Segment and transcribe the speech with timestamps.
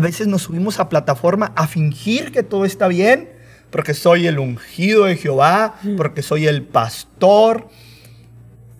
[0.00, 3.28] A veces nos subimos a plataforma a fingir que todo está bien,
[3.68, 7.68] porque soy el ungido de Jehová, porque soy el pastor.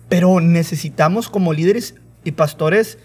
[0.09, 2.97] Pero necesitamos como líderes y pastores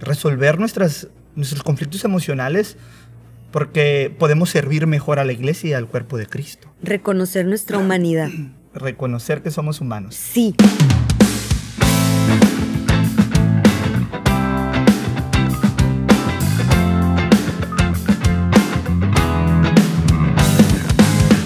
[0.00, 1.06] resolver nuestras,
[1.36, 2.76] nuestros conflictos emocionales
[3.52, 6.74] porque podemos servir mejor a la iglesia y al cuerpo de Cristo.
[6.82, 8.30] Reconocer nuestra humanidad.
[8.74, 10.16] Reconocer que somos humanos.
[10.16, 10.56] Sí.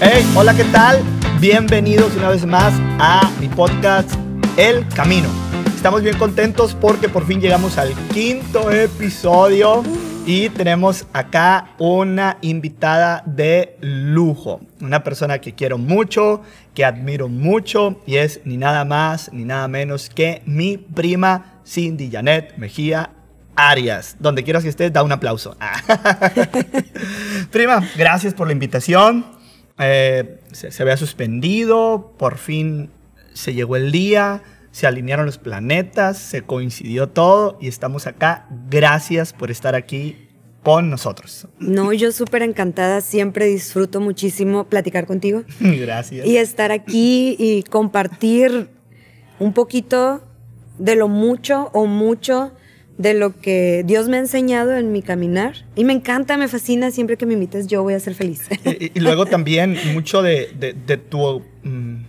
[0.01, 1.03] Hey, hola, ¿qué tal?
[1.41, 4.09] Bienvenidos una vez más a mi podcast
[4.57, 5.29] El Camino.
[5.75, 9.83] Estamos bien contentos porque por fin llegamos al quinto episodio
[10.25, 14.61] y tenemos acá una invitada de lujo.
[14.81, 16.43] Una persona que quiero mucho,
[16.75, 22.09] que admiro mucho y es ni nada más ni nada menos que mi prima Cindy
[22.09, 23.11] Janet Mejía
[23.57, 24.15] Arias.
[24.21, 25.57] Donde quieras que estés, da un aplauso.
[27.51, 29.38] prima, gracias por la invitación.
[29.79, 32.91] Eh, se, se había suspendido, por fin
[33.33, 38.47] se llegó el día, se alinearon los planetas, se coincidió todo y estamos acá.
[38.69, 40.29] Gracias por estar aquí
[40.63, 41.47] con nosotros.
[41.59, 45.45] No, yo súper encantada, siempre disfruto muchísimo platicar contigo.
[45.61, 46.27] Gracias.
[46.27, 48.69] Y estar aquí y compartir
[49.39, 50.23] un poquito
[50.79, 52.53] de lo mucho o mucho
[52.99, 55.55] de lo que Dios me ha enseñado en mi caminar.
[55.77, 58.49] Y me encanta, me fascina, siempre que me invites yo voy a ser feliz.
[58.65, 62.03] Y, y luego también mucho de, de, de tu mm,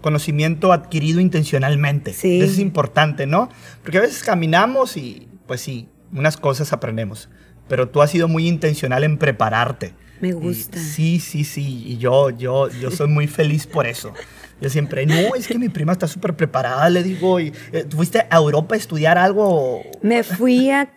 [0.00, 2.12] conocimiento adquirido intencionalmente.
[2.12, 2.40] Sí.
[2.40, 3.50] Eso es importante, ¿no?
[3.82, 7.28] Porque a veces caminamos y pues sí, unas cosas aprendemos.
[7.68, 9.92] Pero tú has sido muy intencional en prepararte.
[10.20, 10.78] Me Y gusta.
[10.78, 11.84] sí, sí, sí.
[11.86, 14.12] Y yo, yo, yo soy muy feliz por eso.
[14.60, 17.38] Yo siempre, no, es que mi prima está súper preparada, le digo.
[17.40, 19.82] Y, eh, ¿Fuiste a Europa a estudiar algo?
[20.02, 20.90] Me fui a...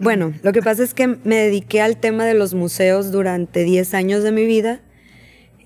[0.00, 3.94] Bueno, lo que pasa es que me dediqué al tema de los museos durante 10
[3.94, 4.80] años de mi vida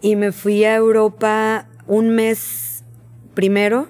[0.00, 2.82] y me fui a Europa un mes
[3.34, 3.88] primero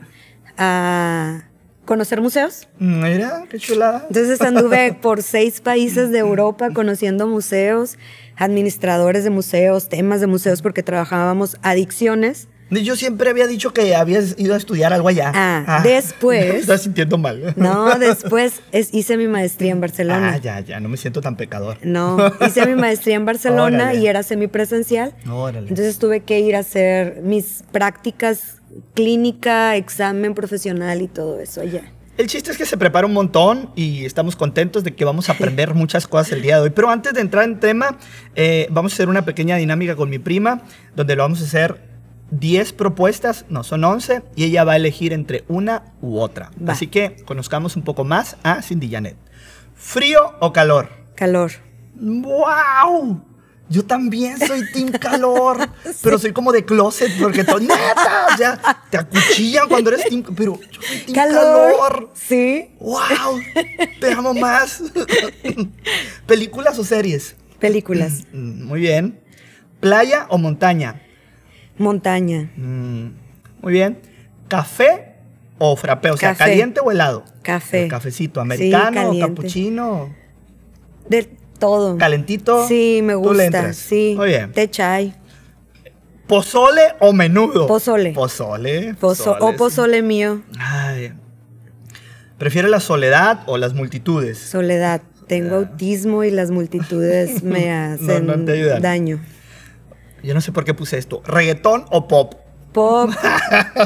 [0.58, 1.48] a
[1.84, 2.68] conocer museos.
[2.78, 4.04] Mira, qué chulada.
[4.08, 7.98] Entonces anduve por seis países de Europa conociendo museos,
[8.36, 12.48] administradores de museos, temas de museos, porque trabajábamos adicciones.
[12.70, 15.30] Yo siempre había dicho que habías ido a estudiar algo allá.
[15.34, 17.52] Ah, después- Me estás sintiendo mal.
[17.56, 20.32] No, después es- hice mi maestría en Barcelona.
[20.32, 21.76] Ah, ya, ya, no me siento tan pecador.
[21.82, 22.16] No,
[22.46, 23.98] hice mi maestría en Barcelona Órale.
[24.00, 25.14] y era semipresencial.
[25.30, 25.68] Órale.
[25.68, 28.56] Entonces tuve que ir a hacer mis prácticas
[28.94, 31.82] clínica, examen profesional y todo eso allá.
[32.22, 35.32] El chiste es que se prepara un montón y estamos contentos de que vamos a
[35.32, 36.70] aprender muchas cosas el día de hoy.
[36.70, 37.98] Pero antes de entrar en tema,
[38.36, 40.62] eh, vamos a hacer una pequeña dinámica con mi prima,
[40.94, 41.80] donde lo vamos a hacer
[42.30, 46.52] 10 propuestas, no, son 11, y ella va a elegir entre una u otra.
[46.64, 46.74] Va.
[46.74, 49.16] Así que conozcamos un poco más a Cindy Janet.
[49.74, 50.90] ¿Frío o calor?
[51.16, 51.50] Calor.
[51.96, 53.31] ¡Wow!
[53.72, 55.56] Yo también soy team calor,
[56.02, 58.60] pero soy como de closet porque todo, neta, o sea,
[58.90, 62.10] te acuchillan cuando eres team, pero yo soy team calor.
[62.12, 62.68] Sí.
[62.78, 63.40] ¡Wow!
[63.98, 64.82] Te amo más.
[66.26, 67.34] ¿Películas o series?
[67.58, 68.24] Películas.
[68.32, 69.20] Mm, Muy bien.
[69.80, 71.00] ¿Playa o montaña?
[71.78, 72.50] Montaña.
[72.56, 73.06] Mm,
[73.62, 73.98] Muy bien.
[74.48, 75.14] ¿Café
[75.58, 76.10] o frappé?
[76.10, 76.50] O sea, Café.
[76.50, 77.24] ¿caliente o helado?
[77.42, 77.84] Café.
[77.84, 79.28] El cafecito, americano o caliente.
[79.34, 80.14] capuchino.
[81.08, 81.30] De
[81.62, 81.96] todo.
[81.96, 82.66] ¿Calentito?
[82.66, 83.44] Sí, me ¿Tú le gusta.
[83.44, 83.76] entras?
[83.76, 84.14] Sí.
[84.16, 84.52] Muy bien.
[84.52, 85.14] Té chai.
[86.26, 87.66] ¿Pozole o menudo?
[87.66, 88.12] Pozole.
[88.12, 88.94] Pozole.
[88.94, 89.56] Pozo- o sí.
[89.58, 90.42] pozole mío.
[90.58, 91.12] Ay.
[92.38, 94.38] ¿Prefiere la soledad o las multitudes?
[94.38, 95.02] Soledad.
[95.28, 98.36] Tengo autismo y las multitudes me hacen no
[98.80, 99.20] daño.
[100.22, 101.22] Yo no sé por qué puse esto.
[101.24, 102.34] ¿Reggaetón o pop?
[102.72, 103.10] Pop.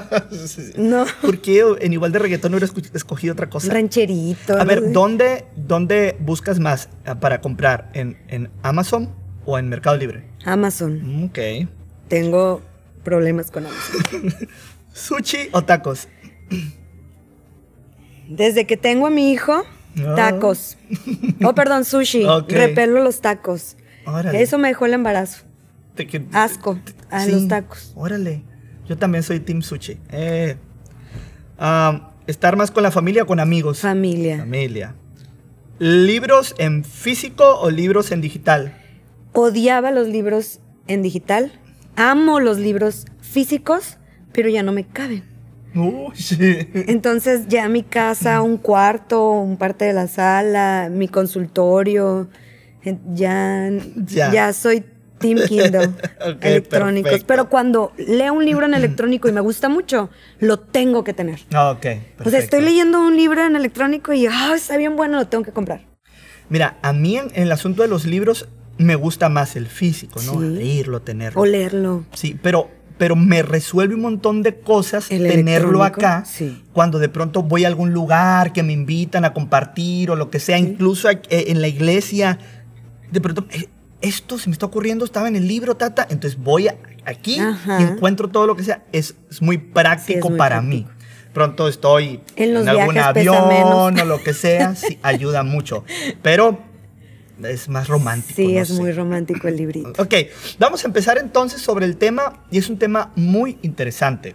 [0.76, 1.04] no.
[1.20, 3.72] ¿Por qué en igual de reggaetón no hubiera escogido otra cosa?
[3.72, 4.58] Rancherito.
[4.58, 4.88] A ver, ¿no?
[4.92, 7.90] ¿dónde, ¿dónde buscas más eh, para comprar?
[7.94, 9.12] ¿En, en Amazon
[9.44, 10.28] o en Mercado Libre?
[10.44, 11.24] Amazon.
[11.24, 11.68] Ok.
[12.08, 12.62] Tengo
[13.02, 14.34] problemas con Amazon.
[14.92, 16.08] ¿Sushi o tacos?
[18.28, 19.62] Desde que tengo a mi hijo,
[19.98, 20.14] Ah.
[20.14, 20.76] tacos.
[21.42, 22.24] Oh, perdón, sushi.
[22.48, 23.76] Repelo los tacos.
[24.04, 24.42] Órale.
[24.42, 25.44] Eso me dejó el embarazo.
[25.94, 26.78] Te- que- Asco
[27.10, 27.92] a Sí, los tacos.
[27.96, 28.42] Órale.
[28.88, 29.98] Yo también soy Team Sushi.
[30.10, 30.56] Eh,
[31.58, 33.80] ah, ¿Estar más con la familia o con amigos?
[33.80, 34.38] Familia.
[34.38, 34.94] Familia.
[35.78, 38.76] ¿Libros en físico o libros en digital?
[39.32, 41.52] Odiaba los libros en digital.
[41.96, 43.98] Amo los libros físicos,
[44.32, 45.22] pero ya no me caben.
[46.14, 46.38] Sí.
[46.72, 52.28] Entonces ya mi casa, un cuarto, un parte de la sala, mi consultorio,
[53.12, 53.68] ya,
[54.06, 54.32] Ya.
[54.32, 54.52] ya.
[54.54, 54.84] soy
[55.18, 55.90] Team Kindle,
[56.40, 57.10] electrónicos.
[57.10, 57.26] perfecto.
[57.26, 60.10] Pero cuando leo un libro en electrónico y me gusta mucho,
[60.40, 61.40] lo tengo que tener.
[61.52, 61.86] Ah, ok.
[62.24, 65.44] O sea, estoy leyendo un libro en electrónico y ah, está bien bueno, lo tengo
[65.44, 65.80] que comprar.
[66.48, 68.48] Mira, a mí en, en el asunto de los libros
[68.78, 70.32] me gusta más el físico, ¿no?
[70.40, 70.46] Sí.
[70.48, 71.40] Leerlo, tenerlo.
[71.40, 72.04] Olerlo.
[72.12, 76.24] Sí, pero, pero me resuelve un montón de cosas El tenerlo acá.
[76.26, 76.62] sí.
[76.72, 80.38] Cuando de pronto voy a algún lugar que me invitan a compartir o lo que
[80.40, 82.38] sea, incluso eh, en la iglesia,
[83.10, 83.68] de pronto, eh,
[84.00, 87.80] esto se me está ocurriendo, estaba en el libro, tata, entonces voy a- aquí Ajá.
[87.80, 88.82] y encuentro todo lo que sea.
[88.92, 90.88] Es, es muy práctico muy para práctico.
[90.88, 90.96] mí.
[91.32, 93.36] Pronto estoy En los algún avión
[93.98, 95.84] o lo que sea, sí, ayuda mucho.
[96.22, 96.58] Pero
[97.44, 98.36] es más romántico.
[98.36, 98.74] Sí, no es sé.
[98.74, 99.92] muy romántico el librito.
[100.02, 100.14] Ok,
[100.58, 104.34] vamos a empezar entonces sobre el tema y es un tema muy interesante.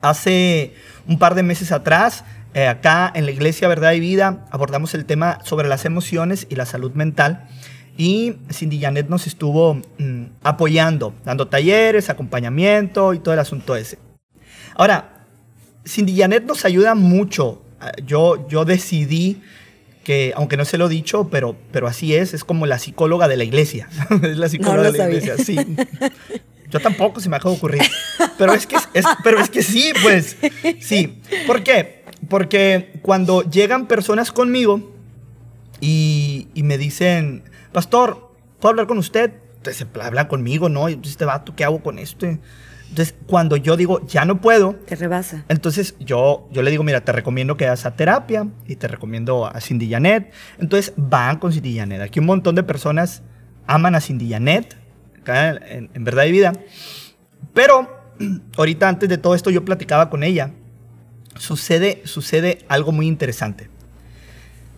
[0.00, 0.74] Hace
[1.08, 5.06] un par de meses atrás, eh, acá en la Iglesia Verdad y Vida, abordamos el
[5.06, 7.48] tema sobre las emociones y la salud mental.
[7.96, 13.98] Y Cindy Janet nos estuvo mm, apoyando, dando talleres, acompañamiento y todo el asunto ese.
[14.74, 15.26] Ahora,
[15.86, 17.62] Cindy Janet nos ayuda mucho.
[17.80, 19.40] Ah, Yo, yo decidí
[20.02, 23.28] que, aunque no se lo he dicho, pero, pero así es, es como la psicóloga
[23.28, 23.88] de la iglesia.
[24.22, 25.18] es la psicóloga lo de la sabía.
[25.18, 25.56] iglesia, sí.
[26.70, 27.82] Yo tampoco se me acaba de ocurrir.
[28.36, 30.36] Pero es que, es- pero es que sí, pues.
[30.80, 31.20] Sí.
[31.46, 32.02] ¿Por qué?
[32.28, 34.92] Porque cuando llegan personas conmigo
[35.80, 37.44] y, y me dicen,
[37.74, 38.30] Pastor,
[38.60, 39.32] ¿puedo hablar con usted?
[39.56, 40.88] Entonces habla conmigo, ¿no?
[40.88, 42.24] Y este vato, ¿qué hago con esto?
[42.24, 45.44] Entonces, cuando yo digo, ya no puedo, Te rebasa.
[45.48, 49.46] entonces yo, yo le digo, mira, te recomiendo que vayas a terapia y te recomiendo
[49.46, 50.32] a Cindy Janet.
[50.60, 52.00] Entonces van con Cindy Janet.
[52.00, 53.22] Aquí un montón de personas
[53.66, 54.76] aman a Cindy Janet,
[55.20, 56.52] acá en, en Verdad y Vida.
[57.54, 57.90] Pero
[58.56, 60.52] ahorita antes de todo esto yo platicaba con ella.
[61.36, 63.68] Sucede, sucede algo muy interesante.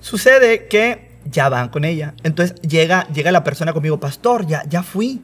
[0.00, 2.14] Sucede que ya van con ella.
[2.22, 5.22] Entonces llega, llega la persona conmigo, pastor, ya, ya fui.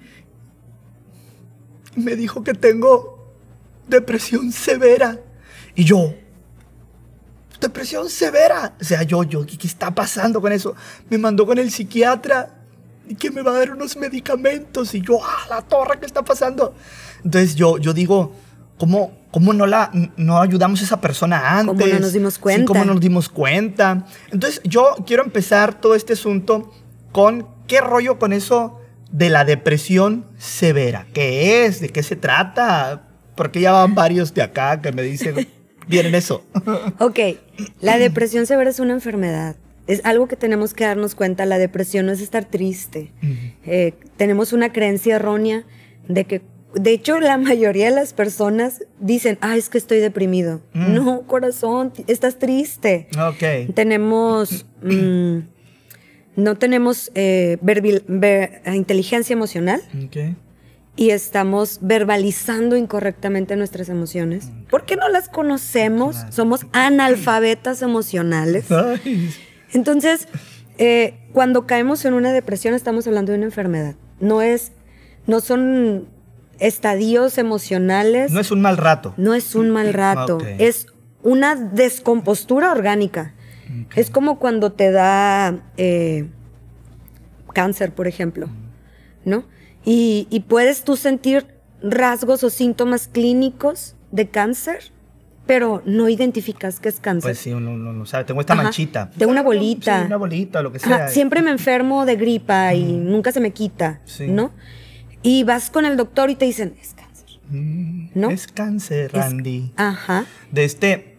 [1.97, 3.35] Me dijo que tengo
[3.89, 5.19] depresión severa.
[5.75, 6.15] Y yo,
[7.61, 8.75] depresión severa.
[8.81, 10.75] O sea, yo, yo, ¿qué, qué está pasando con eso?
[11.09, 12.59] Me mandó con el psiquiatra
[13.09, 14.95] y que me va a dar unos medicamentos.
[14.95, 16.75] Y yo, ah, la torre, ¿qué está pasando?
[17.25, 18.35] Entonces yo, yo digo,
[18.79, 21.75] ¿cómo, cómo no, la, no ayudamos a esa persona antes?
[21.77, 22.67] ¿Cómo no nos dimos Sí, cuenta?
[22.67, 24.07] ¿Cómo no nos dimos cuenta?
[24.31, 26.71] Entonces yo quiero empezar todo este asunto
[27.11, 28.79] con qué rollo con eso
[29.11, 31.07] de la depresión severa.
[31.13, 31.81] ¿Qué es?
[31.81, 33.09] ¿De qué se trata?
[33.35, 35.49] Porque ya van varios de acá que me dicen,
[35.89, 36.45] vienen eso.
[36.99, 37.19] Ok,
[37.81, 39.57] la depresión severa es una enfermedad.
[39.87, 41.45] Es algo que tenemos que darnos cuenta.
[41.45, 43.13] La depresión no es estar triste.
[43.65, 45.65] Eh, tenemos una creencia errónea
[46.07, 46.43] de que,
[46.75, 50.61] de hecho, la mayoría de las personas dicen, ah, es que estoy deprimido.
[50.73, 50.95] Mm.
[50.95, 53.09] No, corazón, estás triste.
[53.19, 53.75] ok.
[53.75, 55.39] Tenemos, mm,
[56.37, 60.35] no tenemos eh, verbil- ver- inteligencia emocional Ok.
[60.97, 64.51] y estamos verbalizando incorrectamente nuestras emociones.
[64.71, 66.17] porque no las conocemos?
[66.17, 66.33] Claro.
[66.33, 68.67] Somos analfabetas emocionales.
[69.73, 70.29] Entonces,
[70.79, 73.95] eh, cuando caemos en una depresión estamos hablando de una enfermedad.
[74.21, 74.73] No es,
[75.27, 76.09] no son
[76.59, 78.31] estadios emocionales.
[78.33, 79.15] no es un mal rato.
[79.17, 80.87] No es un mal rato, es
[81.23, 83.35] una descompostura orgánica.
[83.97, 86.29] Es como cuando te da eh,
[87.55, 88.49] cáncer, por ejemplo,
[89.25, 89.45] ¿no?
[89.85, 91.47] Y, y puedes tú sentir
[91.83, 94.93] rasgos o síntomas clínicos de cáncer,
[95.47, 97.31] pero no identificas que es cáncer.
[97.31, 98.25] Pues sí, uno uno no sabe.
[98.25, 99.11] Tengo esta Ajá, manchita.
[99.17, 100.01] de una bolita.
[100.01, 101.09] Sí, una bolita, lo que Ajá, sea.
[101.09, 104.29] siempre me enfermo de gripa y nunca se me quita, Sí.
[104.29, 104.53] ¿no?
[105.23, 108.31] Y vas con el doctor y te dicen, es cáncer, Mm, ¿no?
[108.31, 109.73] Es cáncer, Es- Randy.
[109.77, 110.27] Ajá.
[110.51, 111.17] de este.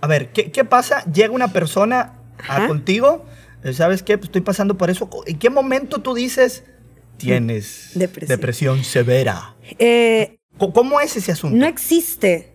[0.00, 1.04] A ver, ¿qué, qué pasa?
[1.12, 2.14] Llega una persona
[2.48, 3.24] a contigo,
[3.64, 4.16] eh, ¿sabes qué?
[4.16, 5.10] Pues estoy pasando por eso.
[5.26, 6.62] ¿En qué momento tú dices
[7.16, 8.38] tienes Depresión.
[8.38, 9.56] depresión severa?
[9.78, 11.56] Eh, ¿Cómo es ese asunto?
[11.56, 12.52] No existe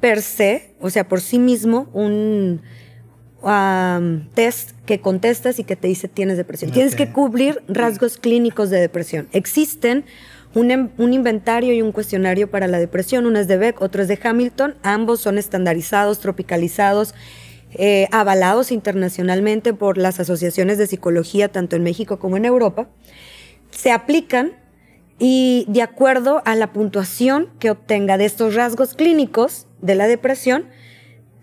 [0.00, 2.62] per se, o sea, por sí mismo, un
[3.42, 6.70] am, test que contestas y que te dice tienes depresión.
[6.70, 9.28] Tienes que cubrir rasgos clínicos de depresión.
[9.32, 10.04] Existen
[10.54, 13.26] un, em- un inventario y un cuestionario para la depresión.
[13.26, 14.76] Uno es de Beck, otro es de Hamilton.
[14.82, 17.14] Ambos son estandarizados, tropicalizados,
[17.72, 22.88] eh, avalados internacionalmente por las asociaciones de psicología, tanto en México como en Europa.
[23.70, 24.52] Se aplican
[25.18, 30.66] y de acuerdo a la puntuación que obtenga de estos rasgos clínicos de la depresión,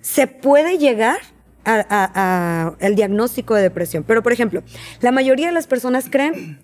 [0.02, 1.18] se puede llegar
[1.66, 4.04] a- a- a- al diagnóstico de depresión.
[4.08, 4.64] Pero, por ejemplo,
[5.02, 6.60] la mayoría de las personas creen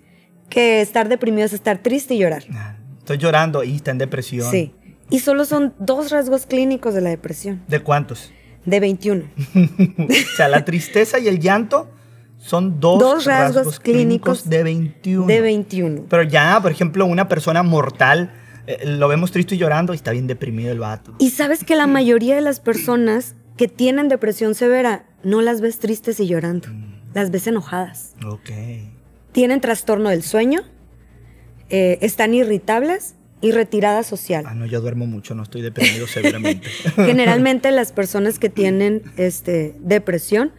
[0.49, 2.43] que estar deprimido es estar triste y llorar.
[2.53, 4.49] Ah, Estoy llorando y está en depresión.
[4.51, 4.73] Sí.
[5.09, 8.31] Y solo son dos rasgos clínicos de la depresión, ¿De cuántos?
[8.65, 9.23] de 21.
[9.55, 11.89] o sea, la tristeza y el llanto
[12.37, 15.25] son dos, Dos rasgos clínicos de 21.
[15.27, 16.03] De 21.
[16.09, 18.31] Pero ya, por ejemplo, una persona mortal,
[18.67, 21.13] eh, lo vemos triste y llorando y está bien deprimido el vato.
[21.19, 25.79] Y sabes que la mayoría de las personas que tienen depresión severa no las ves
[25.79, 26.67] tristes y llorando.
[27.13, 28.15] las ves enojadas.
[28.25, 28.49] Ok.
[29.31, 30.61] Tienen trastorno del sueño,
[31.69, 34.45] eh, están irritables y retirada social.
[34.47, 36.67] Ah, no, yo duermo mucho, no estoy deprimido severamente.
[36.95, 40.51] Generalmente las personas que tienen este, depresión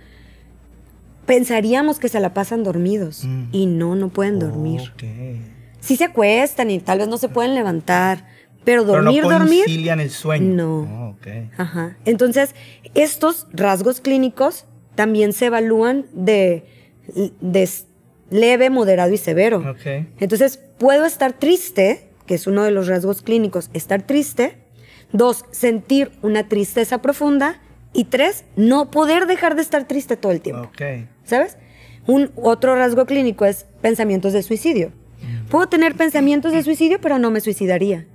[1.27, 3.45] pensaríamos que se la pasan dormidos Mm.
[3.53, 4.81] y no, no pueden dormir.
[4.95, 5.05] Ok.
[5.81, 8.27] Sí se acuestan y tal vez no se pueden levantar,
[8.65, 9.65] pero Pero dormir, no dormir.
[9.65, 10.55] concilian el sueño.
[10.55, 10.79] No.
[10.81, 11.27] Oh, ok.
[11.59, 11.97] Ajá.
[12.05, 12.55] Entonces,
[12.95, 16.65] estos rasgos clínicos también se evalúan de,
[17.41, 17.69] de
[18.31, 19.59] leve, moderado y severo.
[19.59, 20.07] Ok.
[20.21, 24.59] Entonces, puedo estar triste, que es uno de los rasgos clínicos, estar triste.
[25.13, 27.61] Dos, sentir una tristeza profunda.
[27.95, 30.63] Y tres, no poder dejar de estar triste todo el tiempo.
[30.69, 30.81] Ok.
[31.25, 31.59] ¿Sabes?
[32.07, 34.93] Un otro rasgo clínico es pensamientos de suicidio.
[35.51, 38.07] Puedo tener pensamientos de suicidio, pero no me suicidaría.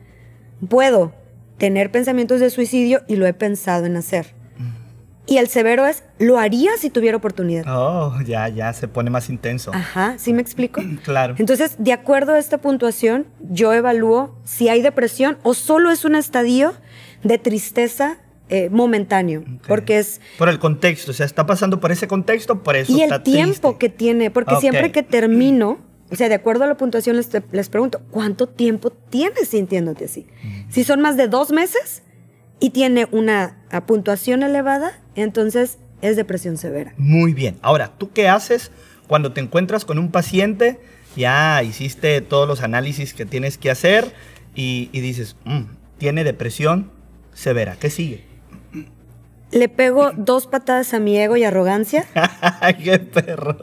[0.68, 1.14] Puedo
[1.58, 4.36] tener pensamientos de suicidio y lo he pensado en hacer.
[5.30, 7.66] Y el severo es, lo haría si tuviera oportunidad.
[7.68, 9.72] Oh, ya, ya se pone más intenso.
[9.74, 10.82] Ajá, ¿sí me explico?
[11.04, 11.36] Claro.
[11.38, 16.16] Entonces, de acuerdo a esta puntuación, yo evalúo si hay depresión o solo es un
[16.16, 16.74] estadio
[17.24, 18.18] de tristeza
[18.50, 19.44] eh, momentáneo.
[19.68, 23.02] Porque es Por el contexto, o sea, está pasando por ese contexto, por eso y
[23.02, 23.78] está el tiempo triste.
[23.78, 25.80] que tiene, porque siempre que termino,
[26.12, 30.28] o sea, de acuerdo a la puntuación les, les pregunto, ¿cuánto tiempo tienes sintiéndote así?
[30.70, 32.04] Si son más de dos meses
[32.60, 36.94] y tiene una puntuación elevada, entonces es depresión severa.
[36.98, 37.58] Muy bien.
[37.62, 38.72] Ahora, ¿tú qué haces
[39.08, 40.80] cuando te encuentras con un paciente?
[41.16, 44.14] Ya hiciste todos los análisis que tienes que hacer
[44.56, 45.64] y, y dices, "Mm,
[45.98, 46.92] tiene depresión
[47.34, 47.76] severa.
[47.80, 48.24] ¿Qué sigue?
[49.52, 52.06] Le pego dos patadas a mi ego y arrogancia,
[52.84, 53.58] ¡Qué perro!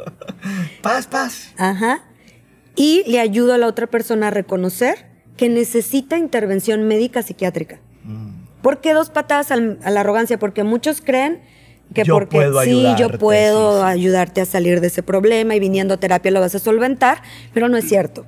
[0.80, 1.52] Paz, paz.
[1.58, 2.02] ajá,
[2.76, 7.80] y le ayudo a la otra persona a reconocer que necesita intervención médica psiquiátrica.
[8.04, 10.38] Mm, ¿Por qué dos patadas al- a la arrogancia?
[10.38, 11.40] Porque muchos creen
[11.92, 13.92] que Yo porque puedo sí, yo puedo sí, sí.
[13.92, 17.68] ayudarte a salir de ese problema y viniendo a terapia lo vas a solventar, pero
[17.68, 18.24] no es cierto.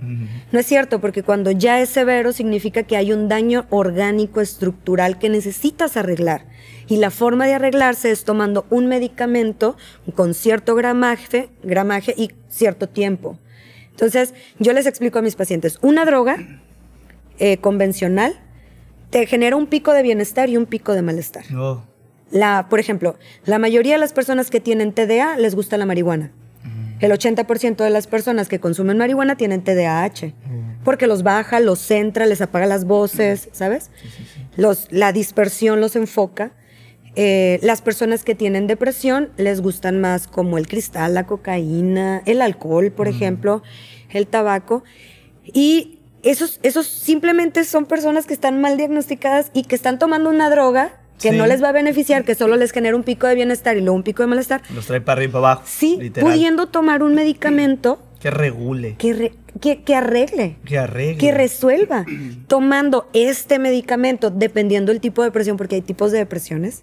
[0.52, 5.18] No es cierto porque cuando ya es severo significa que hay un daño orgánico estructural
[5.18, 6.44] que necesitas arreglar.
[6.86, 9.76] Y la forma de arreglarse es tomando un medicamento
[10.14, 13.38] con cierto gramaje, gramaje y cierto tiempo.
[13.96, 16.36] Entonces, yo les explico a mis pacientes, una droga
[17.38, 18.38] eh, convencional
[19.08, 21.44] te genera un pico de bienestar y un pico de malestar.
[21.56, 21.82] Oh,
[22.30, 26.30] La, por ejemplo, la mayoría de las personas que tienen TDA les gusta la marihuana.
[27.00, 30.32] El 80% de las personas que consumen marihuana tienen TDAH.
[30.84, 33.90] Porque los baja, los centra, les apaga las voces, ¿sabes?
[34.56, 36.52] Los, la dispersión los enfoca.
[37.16, 42.42] Eh, las personas que tienen depresión les gustan más como el cristal, la cocaína, el
[42.42, 43.62] alcohol, por ejemplo,
[44.10, 44.84] el tabaco.
[45.44, 50.50] Y esos, esos simplemente son personas que están mal diagnosticadas y que están tomando una
[50.50, 51.36] droga que Sí.
[51.38, 53.94] no les va a beneficiar, que solo les genera un pico de bienestar y luego
[53.96, 54.60] un pico de malestar.
[54.74, 55.62] los trae para arriba y para abajo.
[55.66, 56.30] Sí, literal.
[56.30, 58.96] pudiendo tomar un medicamento Que regule.
[58.98, 61.16] que, re- que, que arregle, Que arregle.
[61.16, 62.04] que resuelva.
[62.48, 66.82] Tomando este medicamento, dependiendo el tipo de depresión, porque hay tipos de depresiones,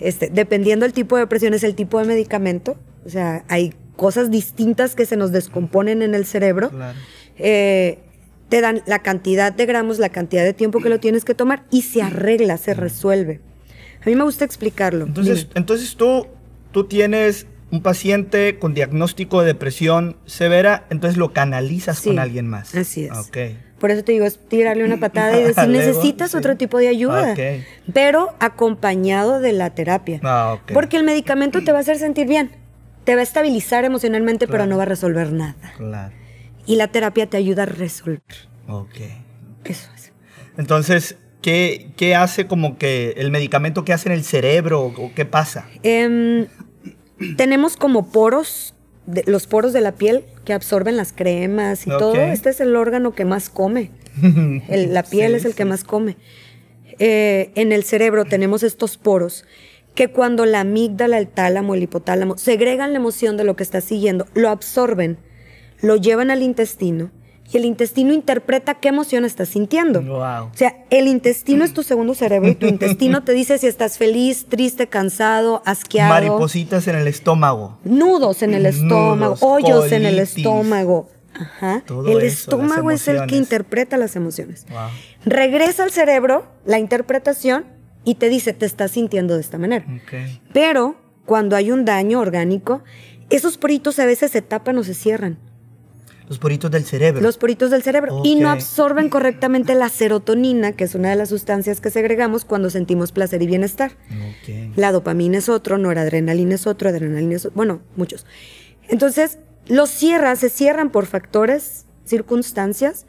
[0.00, 4.30] este, dependiendo el tipo de depresión es el tipo de medicamento, o sea, hay cosas
[4.30, 6.70] distintas que se nos descomponen en el cerebro.
[6.70, 6.98] Claro.
[7.38, 7.98] Eh,
[8.48, 11.64] te dan la cantidad de gramos, la cantidad de tiempo que lo tienes que tomar
[11.70, 13.40] y se arregla, se resuelve.
[14.04, 15.04] A mí me gusta explicarlo.
[15.06, 15.52] Entonces, Dime.
[15.56, 16.28] entonces tú,
[16.70, 22.46] tú tienes un paciente con diagnóstico de depresión severa, entonces lo canalizas Sí, con alguien
[22.46, 22.72] más.
[22.76, 23.16] así es.
[23.18, 23.36] Ok.
[23.78, 26.36] Por eso te digo, es tirarle una patada y decir, necesitas sí.
[26.38, 27.38] otro tipo de ayuda, Ok.
[27.92, 30.20] pero acompañado de la terapia.
[30.22, 30.72] Ah, ok.
[30.72, 32.50] Porque el medicamento te va a hacer sentir bien,
[33.04, 35.74] te va a estabilizar emocionalmente, pero no va a resolver nada.
[35.76, 36.12] Claro.
[36.66, 38.22] Y la terapia te ayuda a resolver.
[38.66, 38.96] Ok.
[39.64, 40.12] Eso es.
[40.56, 45.12] Entonces, ¿qué, qué hace como que el medicamento que hace en el cerebro o, o
[45.14, 45.66] qué pasa?
[45.82, 46.46] Em,
[47.36, 48.74] tenemos como poros,
[49.06, 52.14] de- los poros de la piel que absorben las cremas y todo.
[52.16, 53.90] Este es el órgano que más come.
[54.68, 56.16] El- la piel Sí, es el que más come.
[56.98, 59.44] Eh, en el cerebro tenemos estos poros
[59.94, 63.80] que cuando la amígdala, el tálamo, el hipotálamo segregan la emoción de lo que está
[63.80, 65.18] siguiendo, lo absorben,
[65.80, 67.10] lo llevan al intestino
[67.52, 70.02] y el intestino interpreta qué emoción estás sintiendo.
[70.02, 70.46] Wow.
[70.46, 73.98] O sea, el intestino es tu segundo cerebro y tu intestino te dice si estás
[73.98, 76.10] feliz, triste, cansado, asqueado.
[76.10, 77.78] Maripositas en el estómago.
[77.84, 81.08] Nudos en el estómago, Nudos, hoyos en el estómago.
[81.34, 81.82] Ajá.
[81.86, 84.66] Todo el eso, estómago es el que interpreta las emociones.
[84.70, 84.88] Wow.
[85.24, 87.66] Regresa al cerebro la interpretación
[88.04, 89.84] y te dice, te estás sintiendo de esta manera.
[90.52, 92.82] Pero cuando hay un daño orgánico,
[93.28, 95.38] esos poritos a veces se tapan o se cierran.
[96.28, 97.20] Los poritos del cerebro.
[97.20, 98.22] Los poritos del cerebro.
[98.24, 102.70] Y no absorben correctamente la serotonina, que es una de las sustancias que segregamos cuando
[102.70, 103.92] sentimos placer y bienestar.
[104.74, 108.26] La dopamina es otro, noradrenalina es otro, adrenalina es otro, bueno, muchos.
[108.88, 113.06] Entonces, los cierra, se cierran por factores, circunstancias.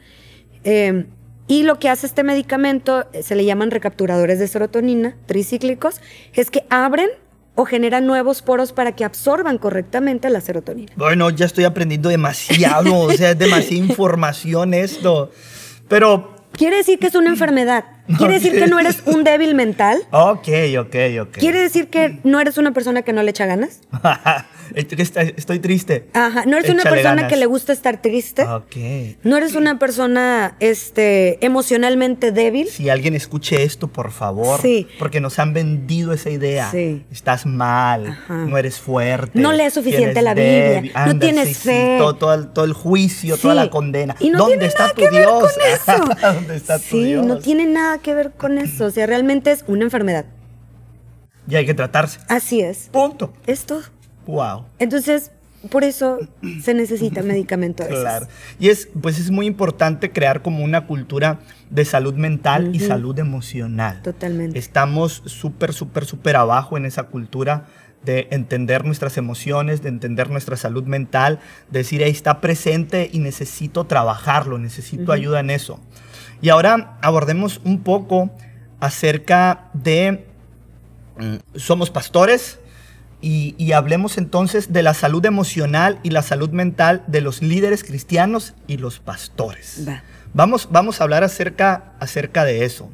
[0.63, 1.05] eh,
[1.47, 6.01] y lo que hace este medicamento, eh, se le llaman recapturadores de serotonina, tricíclicos,
[6.33, 7.09] es que abren
[7.57, 10.93] o generan nuevos poros para que absorban correctamente la serotonina.
[10.95, 15.31] Bueno, ya estoy aprendiendo demasiado, o sea, es demasiada información esto.
[15.89, 17.85] Pero, Quiere decir que es una enfermedad.
[18.17, 19.99] Quiere decir que no eres un débil mental.
[20.11, 20.47] ok,
[20.79, 21.37] ok, ok.
[21.37, 23.81] Quiere decir que no eres una persona que no le echa ganas.
[24.75, 26.07] Estoy- triste.
[26.13, 27.29] Ajá, no eres una persona ganas.
[27.29, 28.43] que le gusta estar triste.
[28.43, 28.75] Ok.
[29.23, 32.67] No eres una persona este, emocionalmente débil.
[32.67, 34.61] Si alguien escuche esto, por favor.
[34.61, 34.87] Sí.
[34.99, 36.69] Porque nos han vendido esa idea.
[36.71, 37.05] Sí.
[37.11, 38.33] Estás mal, Ajá.
[38.45, 39.39] no eres fuerte.
[39.39, 40.91] No lees suficiente la Biblia, débil.
[41.05, 41.95] no tienes sí, sí, fe.
[41.99, 43.59] todo, todo el, todo el juicio, toda Sí.
[43.59, 44.15] la condena.
[44.19, 45.41] Y no ¿Dónde tiene está nada tu que ver Dios?
[45.41, 45.51] con
[45.95, 46.05] eso.
[46.33, 47.25] ¿Dónde está tu sí, Dios?
[47.25, 48.85] no tiene nada que ver con eso.
[48.85, 50.25] O sea, realmente es una enfermedad.
[51.49, 52.19] Y hay que tratarse.
[52.27, 52.89] Así es.
[52.91, 53.31] Punto.
[53.45, 53.81] Es todo.
[54.27, 54.65] Wow.
[54.79, 55.31] Entonces,
[55.71, 56.19] por eso
[56.61, 58.01] se necesita medicamento a veces.
[58.01, 58.27] Claro.
[58.59, 62.87] Y es, pues es muy importante crear como una cultura de salud mental y Ujú.
[62.87, 64.01] salud emocional.
[64.03, 64.57] Totalmente.
[64.59, 67.65] Estamos súper, súper, súper abajo en esa cultura
[68.05, 71.39] de entender nuestras emociones, de entender nuestra salud mental,
[71.71, 75.11] de decir, ahí está presente y necesito trabajarlo, necesito Ujú.
[75.13, 75.79] ayuda en eso.
[76.41, 78.29] Y ahora abordemos un poco
[78.79, 80.25] acerca de,
[81.17, 82.59] mm, somos pastores,
[83.21, 87.83] y, y hablemos entonces de la salud emocional y la salud mental de los líderes
[87.83, 89.85] cristianos y los pastores.
[89.87, 90.03] Va.
[90.33, 92.91] Vamos, vamos a hablar acerca, acerca de eso.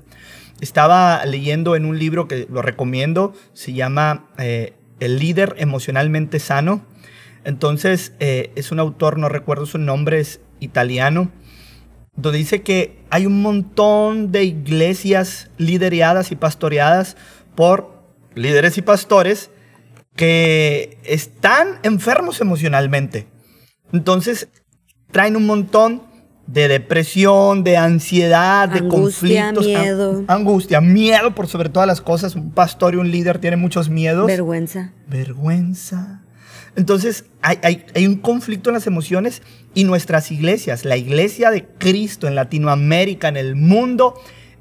[0.62, 6.86] Estaba leyendo en un libro que lo recomiendo, se llama eh, El líder emocionalmente sano.
[7.44, 11.32] Entonces, eh, es un autor, no recuerdo su nombre, es italiano,
[12.16, 17.18] donde dice que hay un montón de iglesias lideradas y pastoreadas
[17.56, 17.92] por
[18.36, 19.50] líderes y pastores
[20.16, 23.28] que están enfermos emocionalmente.
[23.92, 24.48] Entonces,
[25.12, 26.04] traen un montón
[26.48, 29.66] de depresión, de ansiedad, de conflictos.
[29.66, 30.24] miedo.
[30.28, 32.36] angustia, miedo por sobre todas las cosas.
[32.36, 34.28] Un pastor y un líder tienen muchos miedos.
[34.28, 34.94] Vergüenza.
[35.08, 36.22] vergüenza.
[36.76, 39.42] Entonces, hay, hay- hay un conflicto en las emociones
[39.76, 44.16] y nuestras iglesias, la iglesia de Cristo en Latinoamérica, en el mundo,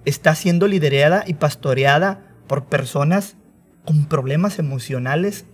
[0.05, 3.37] está siendo liderada y pastoreada por personas
[3.85, 5.45] con problemas emocionales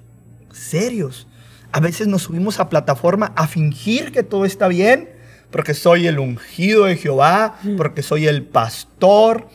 [0.52, 1.28] serios.
[1.72, 5.10] A veces nos subimos a plataforma a fingir que todo está bien,
[5.50, 9.48] porque soy el ungido de Jehová, porque soy el pastor.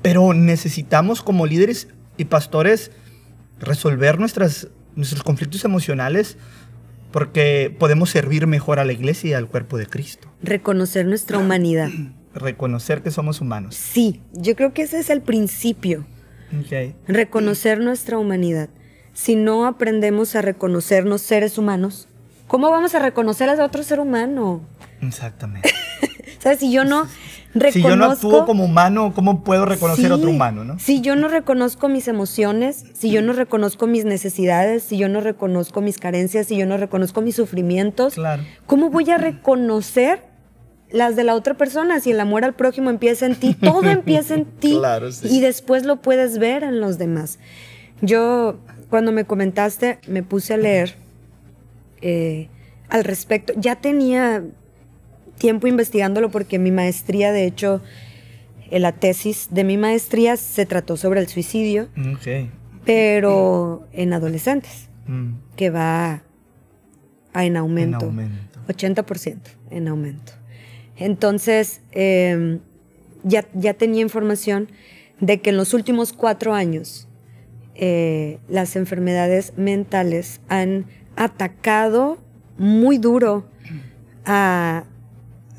[0.00, 2.90] Pero necesitamos como líderes y pastores
[3.60, 6.36] resolver nuestras, nuestros conflictos emocionales
[7.12, 10.28] porque podemos servir mejor a la iglesia y al cuerpo de Cristo.
[10.42, 11.90] Reconocer nuestra humanidad.
[12.34, 13.76] Reconocer que somos humanos.
[13.76, 16.06] Sí, yo creo que ese es el principio.
[17.06, 18.68] Reconocer nuestra humanidad.
[19.14, 22.08] Si no aprendemos a reconocernos seres humanos,
[22.46, 24.62] ¿cómo vamos a reconocer a otro ser humano?
[25.00, 25.70] Exactamente.
[26.38, 26.58] ¿Sabes?
[26.60, 27.06] Si yo no
[27.54, 27.72] reconozco...
[27.72, 30.64] Si yo no actúo como humano, ¿cómo puedo reconocer a otro humano?
[30.64, 30.78] ¿no?
[30.78, 35.20] Si yo no reconozco mis emociones, si yo no reconozco mis necesidades, si yo no
[35.20, 38.42] reconozco mis carencias, si yo no reconozco mis sufrimientos, Claro.
[38.66, 40.31] ¿cómo voy a reconocer
[40.92, 42.00] las de la otra persona?
[42.00, 45.28] Si el amor al prójimo empieza en ti, todo empieza en ti Claro, sí.
[45.30, 47.38] y después lo puedes ver en los demás.
[48.00, 48.58] Yo,
[48.90, 50.94] cuando me comentaste, me puse a leer
[52.00, 52.48] eh,
[52.88, 53.52] al respecto.
[53.56, 54.44] Ya tenía
[55.38, 57.80] tiempo investigándolo porque mi maestría, de hecho,
[58.70, 62.48] eh, la tesis de mi maestría se trató sobre el suicidio, Ok.
[62.84, 65.32] pero en adolescentes, Mm.
[65.56, 66.22] que va
[67.32, 67.98] a en aumento.
[68.00, 68.58] En aumento.
[68.68, 70.32] 80% en aumento.
[70.96, 72.58] Entonces, eh,
[73.22, 74.68] ya, ya tenía información
[75.20, 77.08] de que en los últimos cuatro años
[77.74, 82.18] eh, las enfermedades mentales han atacado
[82.58, 83.46] muy duro
[84.24, 84.84] a,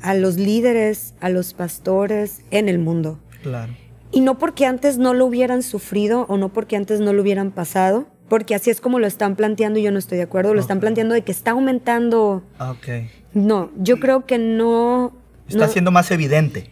[0.00, 3.18] a los líderes, a los pastores en el mundo.
[3.42, 3.74] Claro.
[4.12, 7.50] Y no porque antes no lo hubieran sufrido o no porque antes no lo hubieran
[7.50, 10.60] pasado, porque así es como lo están planteando y yo no estoy de acuerdo, lo
[10.60, 12.44] están planteando de que está aumentando.
[12.60, 13.08] Ok.
[13.32, 15.12] No, yo creo que no,
[15.48, 16.70] Está no siendo más evidente.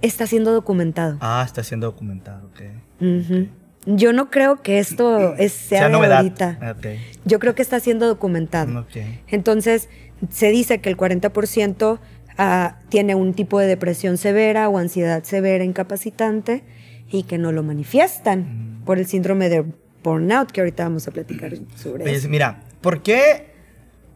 [0.00, 1.16] está siendo documentado.
[1.20, 2.46] Ah, está siendo documentado.
[2.48, 2.60] Ok.
[3.00, 3.48] Ujú.
[3.86, 6.18] Yo no creo que esto es, sea, Sea de novedad.
[6.18, 6.58] ahorita.
[6.78, 6.86] Ok.
[7.24, 8.80] Yo creo que está siendo documentado.
[8.80, 8.96] Ok.
[9.28, 9.88] Entonces,
[10.30, 11.98] se dice que el 40%
[12.38, 16.62] ah, tiene un tipo de depresión severa o ansiedad severa incapacitante
[17.10, 18.40] y que no lo manifiestan
[18.80, 18.84] Mm.
[18.84, 19.64] por el síndrome de
[20.04, 22.28] burnout, que ahorita vamos a platicar sobre Pues eso.
[22.28, 23.52] mira, ¿por qué,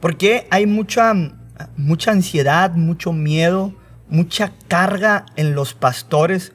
[0.01, 1.13] por qué hay mucha,
[1.77, 3.75] mucha ansiedad, mucho miedo,
[4.09, 6.53] mucha carga en los pastores?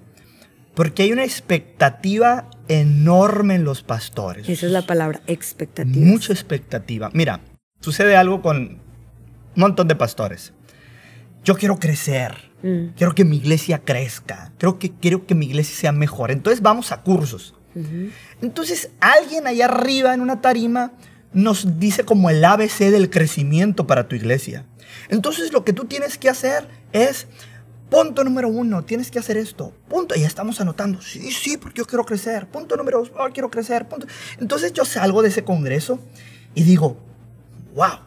[0.74, 4.48] Porque hay una expectativa enorme en los pastores.
[4.48, 6.06] Esa es la palabra, expectativa.
[6.06, 7.10] Mucha expectativa.
[7.14, 7.42] Mira,
[7.82, 8.80] sucede algo con un
[9.56, 10.54] montón de pastores.
[11.44, 12.52] Yo quiero crecer.
[12.64, 12.94] Mm.
[12.96, 14.54] Quiero que mi iglesia crezca.
[14.58, 16.32] Creo que quiero que mi iglesia sea mejor.
[16.32, 17.56] Entonces vamos a cursos.
[18.42, 20.92] Entonces alguien allá arriba en una tarima
[21.32, 24.66] nos dice como el ABC del crecimiento para tu iglesia.
[25.08, 27.28] Entonces lo que tú tienes que hacer es,
[27.90, 29.74] punto número uno, tienes que hacer esto.
[29.88, 31.02] Punto, y estamos anotando.
[31.02, 32.48] Sí, sí, porque yo quiero crecer.
[32.48, 33.88] Punto número dos, oh, quiero crecer.
[33.88, 34.08] Punto.
[34.40, 36.00] Entonces yo salgo de ese congreso
[36.56, 36.98] y digo,
[37.76, 38.00] wow,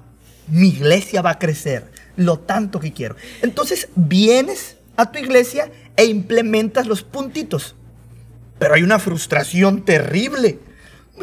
[0.49, 3.17] mi iglesia va a crecer lo tanto que quiero.
[3.43, 7.75] Entonces vienes a tu iglesia e implementas los puntitos.
[8.59, 10.61] Pero hay una frustración terrible.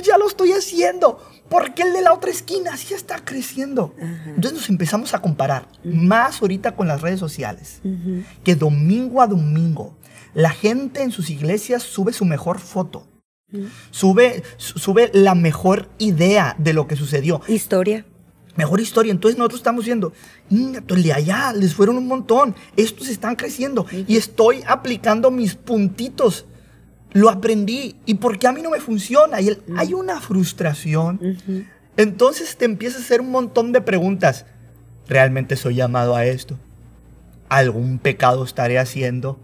[0.04, 1.31] Ya lo estoy haciendo.
[1.52, 3.94] Porque el de la otra esquina sí está creciendo.
[4.00, 5.68] Entonces nos empezamos a comparar.
[5.84, 7.82] Más ahorita con las redes sociales.
[8.44, 9.96] Que domingo a domingo
[10.34, 13.06] la gente en sus iglesias sube su mejor foto.
[13.92, 17.42] Sube, su- sube la mejor idea de lo que sucedió.
[17.50, 18.06] Historia.
[18.56, 19.12] Mejor historia.
[19.12, 20.14] Entonces nosotros estamos viendo,
[20.50, 22.56] "Ingato, el de allá les fueron un montón.
[22.78, 23.86] Estos están creciendo.
[24.08, 26.46] Y estoy aplicando mis puntitos.
[27.13, 27.95] Lo aprendí.
[28.06, 29.41] ¿Y por qué a mí no me funciona?
[29.41, 31.19] Y el- hay una frustración.
[31.97, 34.45] Entonces te empiezas a hacer un montón de preguntas.
[35.08, 36.58] ¿Realmente soy llamado a esto?
[37.50, 39.39] ¿Algún pecado estaré haciendo?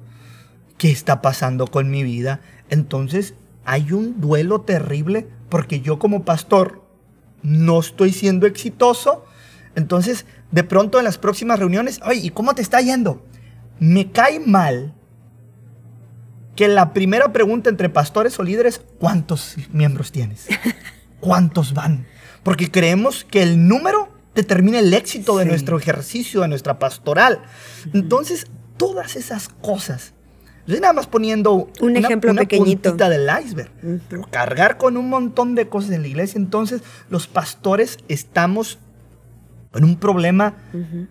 [0.78, 2.40] ¿Qué está pasando con mi vida?
[2.70, 3.34] Entonces
[3.66, 6.84] hay un duelo terrible porque yo como pastor
[7.44, 9.26] no estoy siendo exitoso.
[9.76, 13.24] Entonces, de pronto en las próximas reuniones, oye, ¿y cómo te está yendo?
[13.80, 14.94] Me cae mal
[16.58, 20.48] que la primera pregunta entre pastores o líderes, ¿cuántos miembros tienes?
[21.22, 22.06] ¿Cuántos van?
[22.44, 25.50] Porque creemos que el número determina el éxito de Sí.
[25.50, 27.42] nuestro ejercicio, de nuestra pastoral.
[27.94, 30.14] Entonces, todas esas cosas.
[30.66, 32.90] Yo estoy nada más poniendo Un ejemplo una pequeñito.
[32.90, 33.72] puntita del iceberg.
[34.10, 38.78] Pero cargar con un montón de cosas en la iglesia, entonces los pastores estamos
[39.72, 40.56] con un problema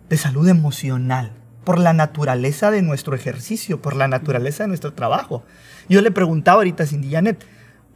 [0.08, 1.32] de salud emocional
[1.66, 5.42] por la naturaleza de nuestro ejercicio, por la naturaleza de nuestro trabajo.
[5.88, 7.44] Yo le preguntaba ahorita a Cindy Janet,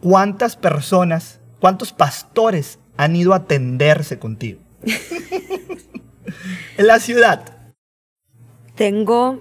[0.00, 4.58] ¿cuántas personas, cuántos pastores han ido a atenderse contigo?
[6.78, 7.44] en la ciudad.
[8.74, 9.40] Tengo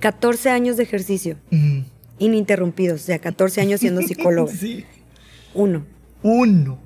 [0.00, 1.80] 14 años de ejercicio Mm,
[2.18, 4.50] ininterrumpidos, o sea, 14 años siendo psicóloga.
[4.52, 4.86] sí.
[5.54, 5.84] Uno.
[6.22, 6.78] Uno.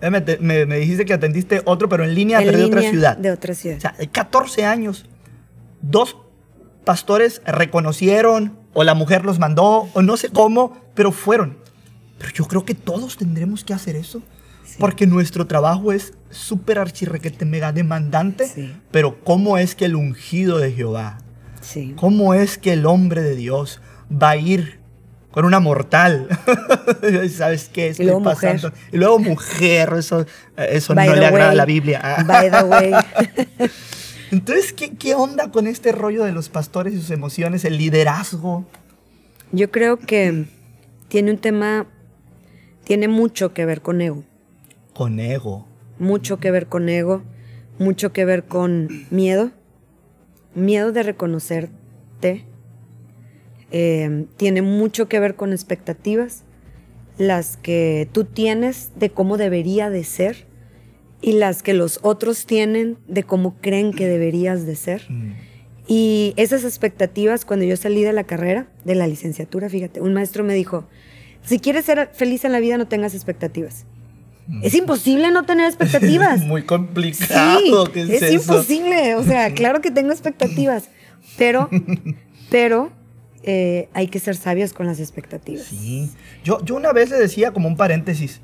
[0.00, 2.90] Me, me- me dijiste que atendiste otro, pero en línea, En pero de otra línea
[2.90, 3.16] ciudad.
[3.16, 3.76] De otra ciudad.
[3.76, 5.06] O sea, de 14 años,
[5.82, 6.16] dos
[6.84, 11.58] pastores reconocieron, o la mujer los mandó, o no sé cómo, pero fueron.
[12.18, 14.22] Pero yo creo que todos tendremos que hacer eso.
[14.64, 14.76] Sí.
[14.78, 18.46] Porque nuestro trabajo es súper archirrequete mega demandante.
[18.46, 18.74] Sí.
[18.90, 21.18] Pero ¿cómo es que el ungido de Jehová,
[21.60, 21.94] sí.
[21.96, 24.80] cómo es que el hombre de Dios va a ir
[25.32, 26.28] con una mortal?
[27.36, 27.88] ¿Sabes qué?
[27.88, 28.68] Estoy luego pasando.
[28.68, 28.88] mujer.
[28.92, 30.24] Y luego mujer, eso,
[30.56, 31.56] eso By no le agrada a way.
[31.56, 32.24] la Biblia.
[32.26, 32.92] By the way.
[34.30, 38.64] Entonces, ¿qué, ¿qué onda con este rollo de los pastores y sus emociones, el liderazgo?
[39.50, 40.44] Yo creo que
[41.08, 41.88] tiene un tema,
[42.84, 44.22] tiene mucho que ver con ego.
[44.94, 45.66] Con ego.
[45.98, 47.22] Mucho que ver con ego,
[47.78, 49.50] mucho que ver con miedo.
[50.54, 52.44] Miedo de reconocerte.
[53.72, 56.44] Eh, tiene mucho que ver con expectativas,
[57.18, 60.49] las que tú tienes de cómo debería de ser
[61.22, 65.02] y las que los otros tienen de cómo creen que deberías de ser.
[65.08, 65.32] Mm,
[65.86, 70.44] Y esas expectativas, cuando yo salí de la carrera, de la licenciatura, fíjate, un maestro
[70.44, 70.86] me dijo,
[71.44, 73.86] si quieres ser feliz en la vida, no tengas expectativas.
[74.62, 76.40] Es imposible no tener expectativas.
[76.46, 77.84] Muy Sí, complicado.
[77.92, 78.32] ¿qué es, eso?
[78.34, 79.14] imposible.
[79.16, 80.88] O sea, claro que tengo expectativas,
[81.36, 81.68] pero,
[82.50, 82.90] pero
[83.42, 85.64] eh, hay que ser sabios con las expectativas.
[85.66, 86.10] Sí.
[86.44, 88.40] Yo, yo una vez le decía como un paréntesis,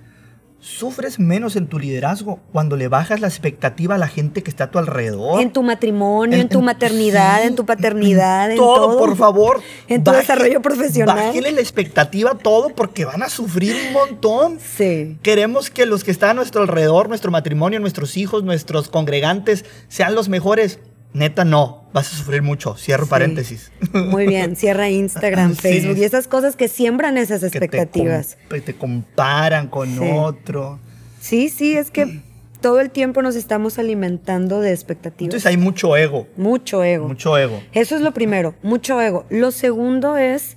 [0.59, 4.64] sufres menos en tu liderazgo cuando le bajas la expectativa a la gente que está
[4.64, 5.40] a tu alrededor.
[5.40, 8.99] En tu matrimonio, en, En- tu en- maternidad, sí, en tu paternidad, en todo, todo.
[8.99, 9.61] por favor.
[9.87, 11.16] En tu Baje- desarrollo profesional.
[11.16, 14.59] Bájele la expectativa a todo porque van a sufrir un montón.
[14.59, 15.19] Sí.
[15.23, 20.14] Queremos que los que están a nuestro alrededor, nuestro matrimonio, nuestros hijos, nuestros congregantes, sean
[20.14, 20.81] los mejores.
[21.16, 21.85] Neta, no.
[21.92, 22.76] Vas a sufrir mucho.
[22.76, 23.11] Cierro Sí.
[23.11, 23.72] paréntesis.
[23.92, 25.61] Muy bien, cierra Instagram, Sí.
[25.62, 28.37] Facebook y esas cosas que siembran esas Que te expectativas.
[28.64, 30.00] te comparan con Sí.
[30.12, 30.79] otro.
[31.20, 32.20] Sí, sí, es que
[32.61, 35.29] todo el tiempo nos estamos alimentando de expectativas.
[35.29, 36.26] Entonces hay mucho ego.
[36.37, 37.09] mucho ego.
[37.09, 37.62] Mucho ego.
[37.72, 39.24] Eso es lo primero, mucho ego.
[39.31, 40.57] Lo segundo es,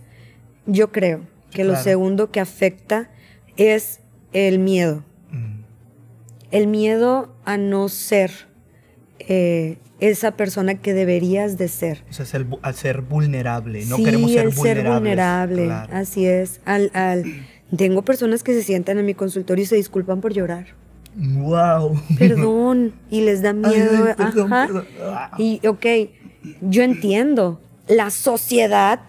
[0.66, 3.10] yo creo que lo segundo que afecta
[3.58, 4.02] es
[4.34, 5.04] el miedo.
[5.32, 5.62] Mm.
[6.52, 8.32] El miedo a no ser
[9.20, 12.04] eh, esa persona que deberías de ser.
[12.10, 13.86] O sea, ser, al ser vulnerable.
[13.86, 14.94] No sí, queremos ser el ser vulnerables.
[15.02, 15.94] vulnerable, Claro.
[15.96, 16.62] así es.
[16.66, 17.24] Al, al,
[17.76, 20.68] tengo personas que se sientan en mi consultorio y se disculpan por llorar.
[21.16, 22.00] Wow.
[22.18, 22.94] Perdón.
[23.10, 24.06] Y les da miedo.
[24.08, 24.68] Ay, perdón, Ajá.
[24.68, 24.86] perdón.
[25.38, 25.86] Y, ok,
[26.62, 27.60] yo entiendo.
[27.88, 29.02] La sociedad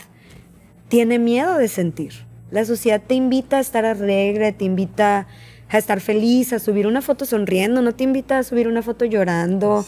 [0.89, 2.13] tiene miedo de sentir.
[2.51, 5.29] La sociedad te invita a estar alegre, te invita
[5.71, 9.05] a estar feliz, a subir una foto sonriendo, no te invita a subir una foto
[9.05, 9.85] llorando,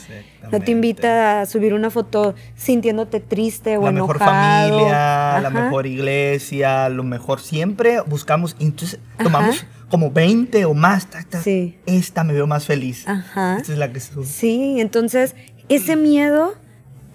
[0.51, 4.69] no te invita a subir una foto sintiéndote triste o la mejor enojado.
[4.79, 7.41] familia, la mejor iglesia, lo mejor.
[7.41, 9.25] Siempre buscamos, entonces Ajá.
[9.25, 11.07] tomamos como 20 o más.
[11.11, 11.43] tac.
[11.43, 11.77] Sí.
[11.87, 13.07] Esta me veo más feliz.
[13.09, 13.59] Ajá.
[13.59, 14.25] Esta es la que sube.
[14.25, 15.35] Sí, entonces
[15.69, 16.55] ese miedo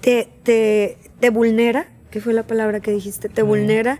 [0.02, 3.30] te, te, te vulnera, ¿qué fue la palabra que dijiste?
[3.30, 4.00] Te vulnera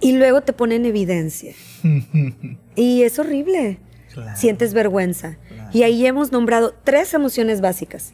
[0.00, 1.54] y luego te pone en evidencia.
[2.74, 3.78] Y es horrible.
[4.12, 4.36] Claro.
[4.36, 5.36] Sientes vergüenza.
[5.48, 5.70] Claro.
[5.72, 8.12] Y ahí hemos nombrado tres emociones básicas.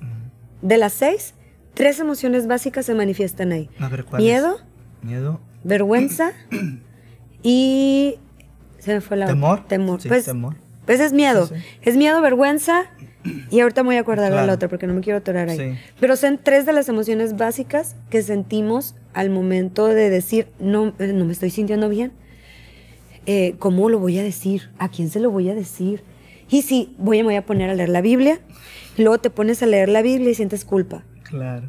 [0.63, 1.35] De las seis,
[1.75, 3.71] tres emociones básicas se manifiestan ahí.
[3.79, 4.23] A ver, ¿cuál
[5.03, 6.33] Miedo, vergüenza
[7.43, 8.17] y...
[8.79, 9.67] Se me fue la otra.
[9.67, 10.01] Temor.
[10.01, 10.55] Sí, pues, temor.
[10.87, 11.47] pues es miedo.
[11.47, 11.63] Sí, sí.
[11.83, 12.87] Es miedo, vergüenza
[13.51, 15.59] y ahorita me voy a acordar de la otra porque no me quiero atorar ahí.
[15.59, 15.79] Sí.
[16.01, 21.13] Pero son tres de las emociones básicas que sentimos al momento de decir, no, eh,
[21.13, 22.13] no me estoy sintiendo bien.
[23.31, 24.71] Eh, ¿Cómo lo voy a decir?
[24.79, 26.03] ¿A quién se lo voy a decir?
[26.49, 28.41] Y si voy, me voy a poner a leer la Biblia,
[28.97, 31.05] y luego te pones a leer la Biblia y sientes culpa.
[31.25, 31.69] Claro.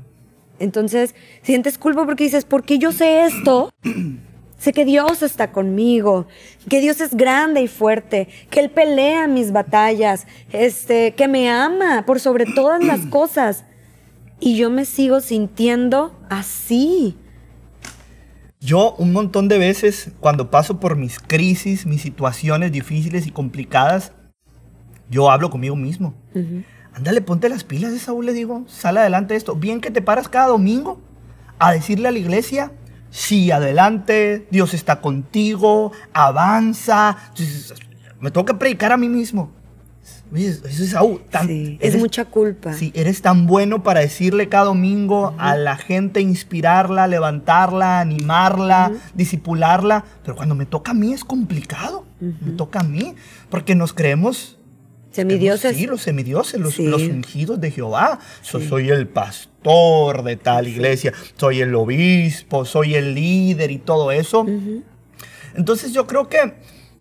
[0.60, 3.74] Entonces, sientes culpa porque dices, ¿por qué yo sé esto?
[4.58, 6.28] Sé que Dios está conmigo,
[6.70, 12.06] que Dios es grande y fuerte, que Él pelea mis batallas, este, que me ama
[12.06, 13.66] por sobre todas las cosas.
[14.40, 17.18] Y yo me sigo sintiendo así.
[18.62, 24.12] Yo un montón de veces, cuando paso por mis crisis, mis situaciones difíciles y complicadas,
[25.10, 26.14] yo hablo conmigo mismo.
[26.94, 29.56] Ándale, ponte las pilas de Saúl, le digo, sal adelante de esto.
[29.56, 31.00] Bien que te paras cada domingo
[31.58, 32.74] a decirle a la iglesia,
[33.10, 37.18] sí, adelante, Dios está contigo, avanza.
[38.20, 39.54] Me tengo que predicar a mí mismo.
[40.36, 41.22] Eso es Saúl.
[41.32, 42.74] tan- Sí, es mucha culpa.
[42.74, 50.06] Sí, eres tan bueno para decirle cada domingo a la gente, inspirarla, levantarla, animarla, disipularla.
[50.24, 52.06] Pero cuando me toca a mí es complicado.
[52.20, 53.16] Me toca a mí.
[53.50, 54.58] Porque nos creemos.
[55.12, 55.76] Semidioses.
[55.76, 56.86] Sí, los semidioses, los, Sí.
[56.86, 58.20] los ungidos de Jehová.
[58.44, 64.12] So- soy el pastor de tal iglesia, soy el obispo, soy el líder y todo
[64.12, 64.46] eso.
[65.56, 66.54] Entonces yo creo que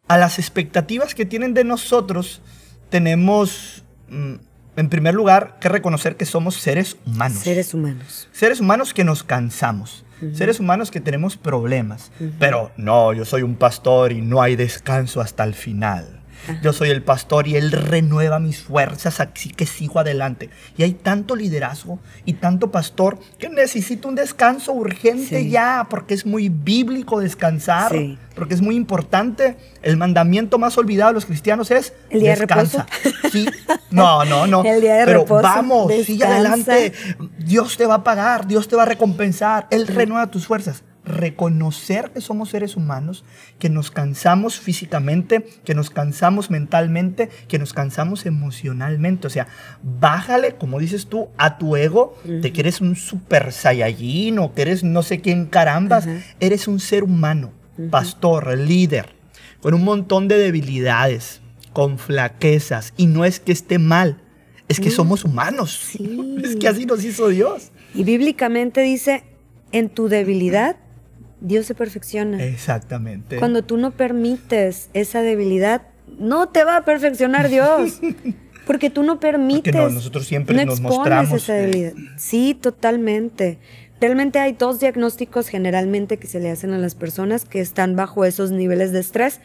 [0.08, 2.40] a las expectativas que tienen de nosotros
[2.88, 4.34] tenemos, mm,
[4.76, 7.38] en primer lugar, que reconocer que somos seres humanos.
[7.38, 8.28] Seres humanos.
[8.32, 10.04] Seres humanos que nos cansamos.
[10.32, 12.10] Seres humanos que tenemos problemas.
[12.40, 16.17] Pero no, yo soy un pastor y no hay descanso hasta el final.
[16.62, 20.50] Yo soy el pastor y él renueva mis fuerzas, así que sigo adelante.
[20.76, 25.50] Y hay tanto liderazgo y tanto pastor que necesito un descanso urgente Sí.
[25.50, 28.18] ya, porque es muy bíblico descansar, Sí.
[28.34, 29.56] porque es muy importante.
[29.82, 32.86] El mandamiento más olvidado de los cristianos es ¿El día de descansa.
[33.32, 33.46] Sí.
[33.90, 34.62] No, no, no.
[34.64, 36.92] El día de Pero reposo, vamos, sigue adelante.
[37.38, 40.82] Dios te va a pagar, Dios te va a recompensar, Él renueva tus fuerzas.
[41.04, 43.24] Reconocer que somos seres humanos,
[43.58, 49.26] que nos cansamos físicamente, que nos cansamos mentalmente, que nos cansamos emocionalmente.
[49.26, 49.46] O sea,
[49.82, 54.62] bájale, como dices tú, a tu ego de que eres un super saiyajin o que
[54.62, 56.08] eres no sé quién carambas.
[56.40, 57.52] Eres un ser humano,
[57.90, 59.14] pastor, líder,
[59.60, 61.40] con un montón de debilidades,
[61.72, 62.92] con flaquezas.
[62.96, 64.20] Y no es que esté mal,
[64.68, 65.90] es que somos humanos.
[65.92, 66.36] Sí.
[66.44, 67.72] Es que así nos hizo Dios.
[67.94, 69.24] Y bíblicamente dice,
[69.72, 70.76] en tu debilidad,
[71.40, 72.42] Dios se perfecciona.
[72.44, 73.36] Exactamente.
[73.36, 75.82] Cuando tú no permites esa debilidad,
[76.18, 78.00] no te va a perfeccionar Dios.
[78.66, 79.74] Porque tú no permites.
[79.74, 81.92] no, nosotros siempre no nos mostramos, esa eh, debilidad.
[82.16, 83.58] Sí, totalmente.
[84.00, 88.24] Realmente hay dos diagnósticos generalmente que se le hacen a las personas que están bajo
[88.24, 89.40] esos niveles de estrés.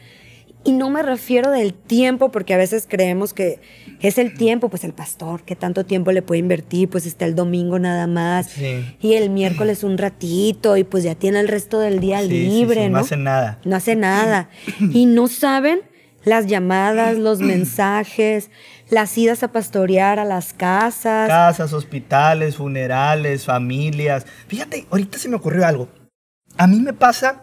[0.62, 3.60] Y no me refiero del tiempo, porque a veces creemos que
[4.08, 7.34] es el tiempo, pues el pastor, que tanto tiempo le puede invertir, pues está el
[7.34, 8.48] domingo nada más.
[8.48, 8.96] Sí.
[9.00, 12.84] Y el miércoles un ratito, y pues ya tiene el resto del día Sí, libre,
[12.84, 12.98] sí, ¿no?
[12.98, 13.58] no hace nada.
[13.64, 14.48] No hace nada.
[14.92, 15.80] Y no saben
[16.24, 18.50] las llamadas, los mensajes,
[18.90, 21.28] las idas a pastorear a las casas.
[21.28, 24.26] Casas, hospitales, funerales, familias.
[24.48, 25.88] Fíjate, ahorita se me ocurrió algo.
[26.58, 27.40] A mí me pasa.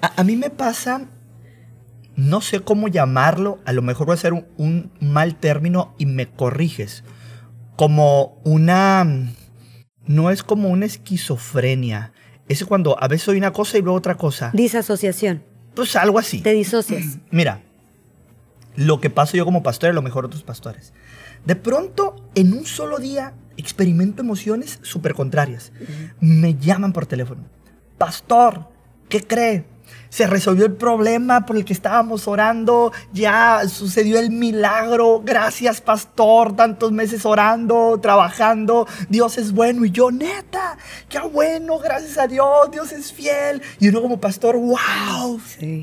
[0.00, 1.08] a mí me pasa.
[2.18, 3.60] No sé cómo llamarlo.
[3.64, 7.04] A lo mejor va a ser un, un mal término y me corriges.
[7.76, 9.06] Como una.
[10.04, 12.12] No es como una esquizofrenia.
[12.48, 14.50] Es cuando a veces soy una cosa y luego otra cosa.
[14.52, 15.44] Disasociación.
[15.76, 16.40] Pues algo así.
[16.40, 17.18] Te disocias.
[17.30, 17.62] Mira,
[18.74, 20.92] lo que paso yo como pastor, a lo mejor otros pastores.
[21.44, 25.70] De pronto, en un solo día, experimento emociones súper contrarias.
[26.18, 27.44] Me llaman por teléfono.
[27.96, 28.68] Pastor,
[29.08, 29.66] ¿qué cree?
[30.10, 36.56] Se resolvió el problema por el que estábamos orando, ya sucedió el milagro, gracias pastor,
[36.56, 42.70] tantos meses orando, trabajando, Dios es bueno y yo neta, qué bueno, gracias a Dios,
[42.70, 43.62] Dios es fiel.
[43.78, 45.40] Y uno como pastor, wow,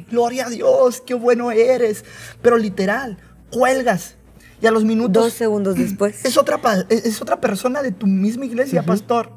[0.10, 2.04] gloria a Dios, qué bueno eres.
[2.42, 3.18] Pero literal,
[3.52, 4.16] cuelgas.
[4.62, 5.24] Y a los minutos...
[5.26, 6.16] Dos segundos después.
[6.26, 6.60] Es otra,
[6.90, 9.32] es otra persona de tu misma iglesia, pastor.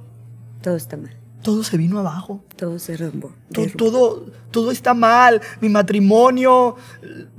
[0.62, 2.44] Todo está mal todo se vino abajo.
[2.56, 3.32] Todo se derrumbó.
[3.76, 5.40] Todo, todo, está mal.
[5.60, 6.76] Mi matrimonio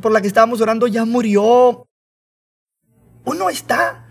[0.02, 1.86] por la que estábamos orando ya murió.
[3.26, 4.06] Uno está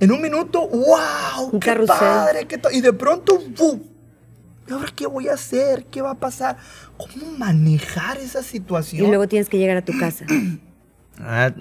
[0.00, 3.40] en un minuto, wow, qué padre, qué y de pronto,
[4.66, 5.84] ¿Y ahora qué voy a hacer?
[5.86, 6.56] ¿Qué va a pasar?
[6.96, 9.04] ¿Cómo manejar esa situación?
[9.04, 10.26] Y luego tienes que llegar a tu casa.
[11.20, 11.54] Ah,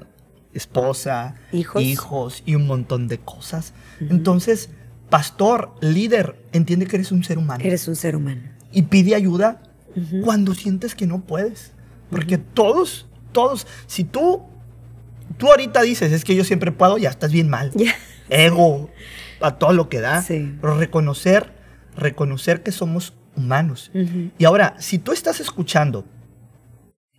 [0.51, 2.41] esposa, hijos.
[2.43, 3.73] y un montón de cosas.
[3.99, 4.71] Entonces,
[5.13, 7.63] pastor, líder, entiende que eres un ser humano.
[7.63, 8.41] Eres un ser humano.
[8.71, 9.61] Y pide ayuda
[10.23, 11.73] cuando sientes que no puedes.
[12.09, 14.41] Porque todos, todos, si tú,
[15.37, 17.71] tú ahorita dices, es que yo siempre puedo, ya estás bien mal.
[18.27, 18.89] Ego,
[19.39, 20.25] a todo lo que da.
[20.27, 21.53] Pero reconocer,
[21.95, 23.91] reconocer que somos humanos.
[24.39, 26.05] Y ahora, si tú estás escuchando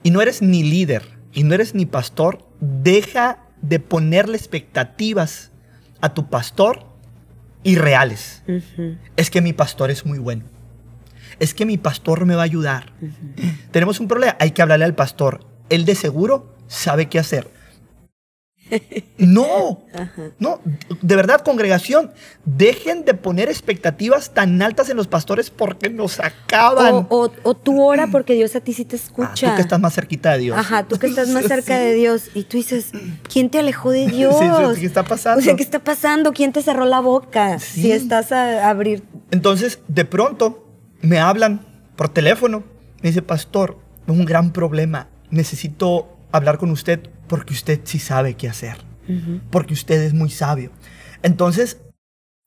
[0.02, 5.52] y no eres ni líder y no eres ni pastor, deja de ponerle expectativas
[6.00, 6.92] a tu pastor
[7.64, 8.42] irreales.
[9.16, 10.44] Es que mi pastor es muy bueno.
[11.40, 12.92] Es que mi pastor me va a ayudar.
[13.72, 15.44] Tenemos un problema, hay que hablarle al pastor.
[15.68, 17.50] Él de seguro sabe qué hacer.
[19.18, 19.84] No,
[20.38, 20.60] no,
[21.00, 22.12] de verdad, congregación,
[22.44, 27.06] dejen de poner expectativas tan altas en los pastores porque nos acaban.
[27.08, 29.48] O, o, tú ora porque Dios a ti sí te escucha.
[29.48, 30.58] Ah, tú que estás más cerquita de Dios.
[30.58, 32.90] Ajá, tú que estás más cerca de Dios y tú dices,
[33.30, 34.34] ¿quién te alejó de Dios?
[34.78, 35.40] ¿qué está pasando?
[35.40, 36.32] O sea, ¿qué está pasando?
[36.32, 37.58] ¿Quién te cerró la boca?
[37.58, 39.04] Si estás a abrir.
[39.30, 40.66] Entonces, de pronto,
[41.00, 42.64] me hablan por teléfono.
[43.02, 45.08] Me dice, pastor, es un gran problema.
[45.30, 48.76] Necesito hablar con usted porque usted sí sabe qué hacer,
[49.50, 50.70] porque usted es muy sabio.
[51.22, 51.78] Entonces,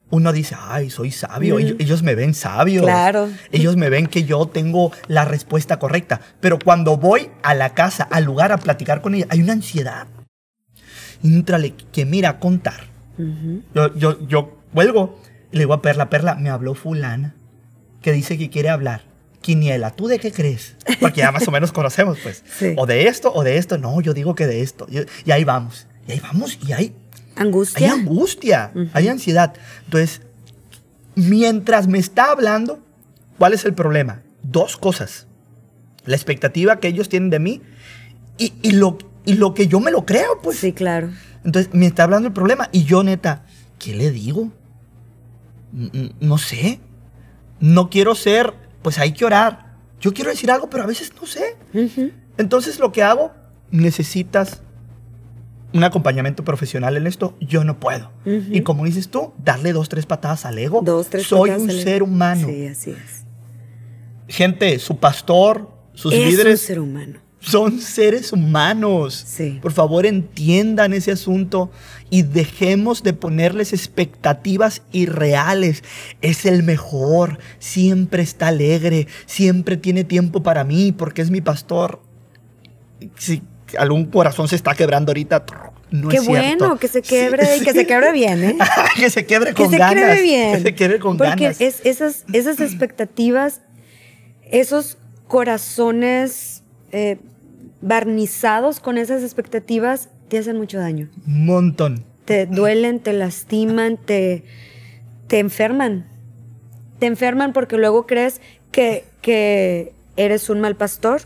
[0.09, 3.29] uno dice, ay, soy sabio, ellos, me ven sabio, claro.
[3.51, 8.07] ellos me ven que yo tengo la respuesta correcta, pero cuando voy a la casa,
[8.09, 10.07] al lugar a platicar con ella, hay una ansiedad.
[11.23, 12.85] Entrale, que mira a contar.
[13.73, 15.19] yo, yo, yo vuelvo
[15.51, 17.35] y le digo a Perla, Perla, me habló fulana
[18.01, 19.01] que dice que quiere hablar.
[19.47, 20.75] Quiniela, ¿tú de qué crees?
[20.99, 22.43] Porque ya más o menos conocemos, pues.
[22.75, 23.77] O de esto o de esto.
[23.77, 24.85] No, yo digo que de esto.
[25.25, 25.87] Y ahí vamos.
[26.05, 26.93] Y ahí vamos y hay...
[27.37, 27.87] Angustia.
[27.87, 29.53] Hay angustia, hay ansiedad.
[29.85, 30.19] Entonces,
[31.15, 32.83] mientras me está hablando,
[33.37, 34.21] ¿cuál es el problema?
[34.43, 35.27] Dos cosas.
[36.03, 37.61] La expectativa que ellos tienen de mí
[38.37, 40.57] y, lo, y lo que yo me lo creo, pues.
[40.57, 41.11] Sí, claro.
[41.45, 43.45] Entonces, me está hablando el problema y yo, neta,
[43.79, 44.51] ¿qué le digo?
[45.71, 46.81] No sé.
[47.61, 49.75] No quiero ser pues hay que orar.
[49.99, 51.57] Yo quiero decir algo, pero a veces no sé.
[52.37, 53.33] Entonces lo que hago,
[53.69, 54.61] necesitas
[55.73, 58.13] un acompañamiento profesional en esto, yo no puedo.
[58.23, 60.79] Y como dices tú, darle dos, tres patadas al ego.
[60.85, 62.47] Dos, tres Soy un ser humano.
[62.47, 63.25] Sí, así es.
[64.29, 66.61] Gente, su pastor, sus líderes.
[66.61, 69.25] Un ser humano son seres humanos.
[69.61, 71.71] Por favor, entiendan ese asunto
[72.09, 75.83] y dejemos de ponerles expectativas irreales.
[76.21, 82.01] Es el mejor, siempre está alegre, siempre tiene tiempo para mí porque es mi pastor.
[83.17, 83.41] Si
[83.77, 85.45] algún corazón se está quebrando ahorita,
[85.89, 88.57] no Qué es bueno, que se quiebre y que se quiebre bien, ¿eh?
[88.97, 89.93] que se quiebre con ganas.
[89.93, 90.51] Que se quiebre bien.
[90.55, 93.61] Que se quiebre con porque Es, esas, esas expectativas,
[94.51, 97.17] esos corazones eh,
[97.81, 101.09] barnizados con esas expectativas te hacen mucho daño.
[101.25, 102.03] Un montón.
[102.25, 104.43] Te duelen, te lastiman, te,
[105.27, 106.07] te enferman.
[106.99, 111.21] Te enferman porque luego crees que, que eres un mal pastor,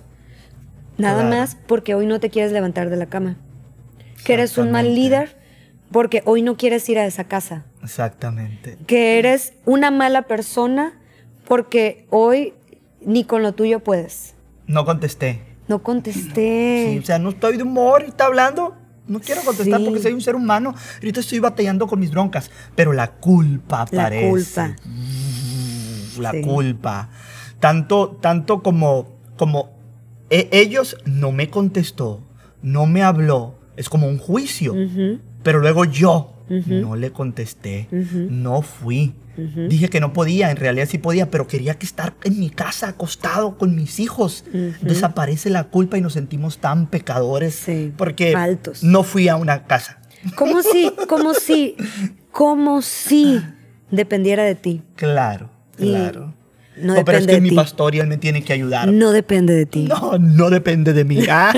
[0.97, 3.37] nada más porque hoy no te quieres levantar de la cama.
[4.25, 5.35] Que eres un mal líder
[5.91, 7.65] porque hoy no quieres ir a esa casa.
[7.81, 8.77] Exactamente.
[8.85, 10.93] Que eres una mala persona
[11.47, 12.53] porque hoy
[13.03, 14.35] ni con lo tuyo puedes.
[14.67, 15.50] No contesté.
[15.71, 16.99] No contesté.
[17.01, 18.75] o sea, no estoy de humor y está hablando.
[19.07, 20.75] No quiero contestar porque soy un ser humano.
[20.95, 22.51] Ahorita estoy batallando con mis broncas.
[22.75, 24.61] Pero la culpa aparece.
[24.61, 26.33] La culpa.
[26.33, 27.09] la culpa.
[27.61, 29.69] Tanto, tanto como, como
[30.29, 32.21] e, ellos no me contestó,
[32.61, 33.55] no me habló.
[33.77, 34.75] Es como un juicio.
[35.41, 36.30] Pero luego yo
[36.67, 39.13] no le contesté, no fui.
[39.69, 42.89] Dije que no podía, en realidad sí podía, pero quería que estar en mi casa
[42.89, 44.43] acostado con mis hijos.
[44.81, 47.65] Desaparece la culpa y nos sentimos tan pecadores
[47.97, 48.35] porque
[48.83, 49.99] no fui a una casa.
[50.35, 51.75] Como si, como si,
[52.31, 53.41] como si
[53.89, 54.83] dependiera de ti.
[54.95, 56.33] Claro, claro.
[56.77, 58.87] No No, pero es depende que es mi pastor y él me tiene que ayudar.
[58.91, 59.85] No depende de ti.
[59.89, 61.19] No, no depende de mí.
[61.29, 61.53] Ah,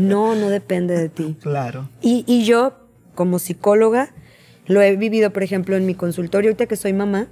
[0.00, 1.36] No, no depende de ti.
[1.40, 1.88] claro.
[2.02, 2.85] Y, y yo,
[3.16, 4.10] como psicóloga,
[4.66, 7.26] lo he vivido, por ejemplo, en mi consultorio, ahorita que soy mamá,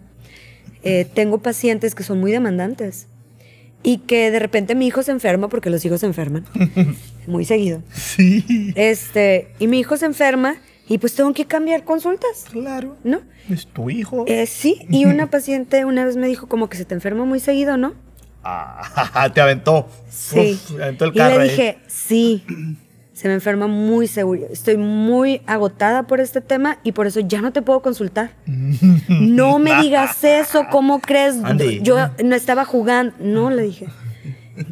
[0.83, 3.07] eh, tengo pacientes que son muy demandantes
[3.85, 6.45] y que de repente mi hijo se enferma porque los hijos se enferman
[7.29, 7.83] muy seguido.
[7.93, 10.57] Sí, Este, y mi hijo se enferma
[10.89, 12.97] y pues tengo que cambiar consultas, claro.
[13.05, 13.21] ¿no?
[13.51, 14.25] Es tu hijo.
[14.27, 17.41] Eh, sí, y una paciente una vez me dijo como que se te enferma muy
[17.41, 17.95] seguido, ¿no?
[18.43, 19.89] Ah, te aventó.
[20.11, 20.59] Sí.
[20.71, 21.49] Uf, aventó el y carro le ahí.
[21.51, 22.45] dije, sí,
[23.25, 24.43] se me enferma muy seguro.
[24.51, 28.33] Estoy muy agotada por este tema y por eso ya no te puedo consultar.
[29.09, 31.43] No me digas eso, ¿cómo crees?
[31.43, 31.81] Andy.
[31.81, 33.15] Yo no estaba jugando.
[33.21, 33.87] No, le dije,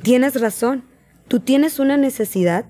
[0.03, 0.84] tienes razón.
[1.28, 2.66] Tú tienes una necesidad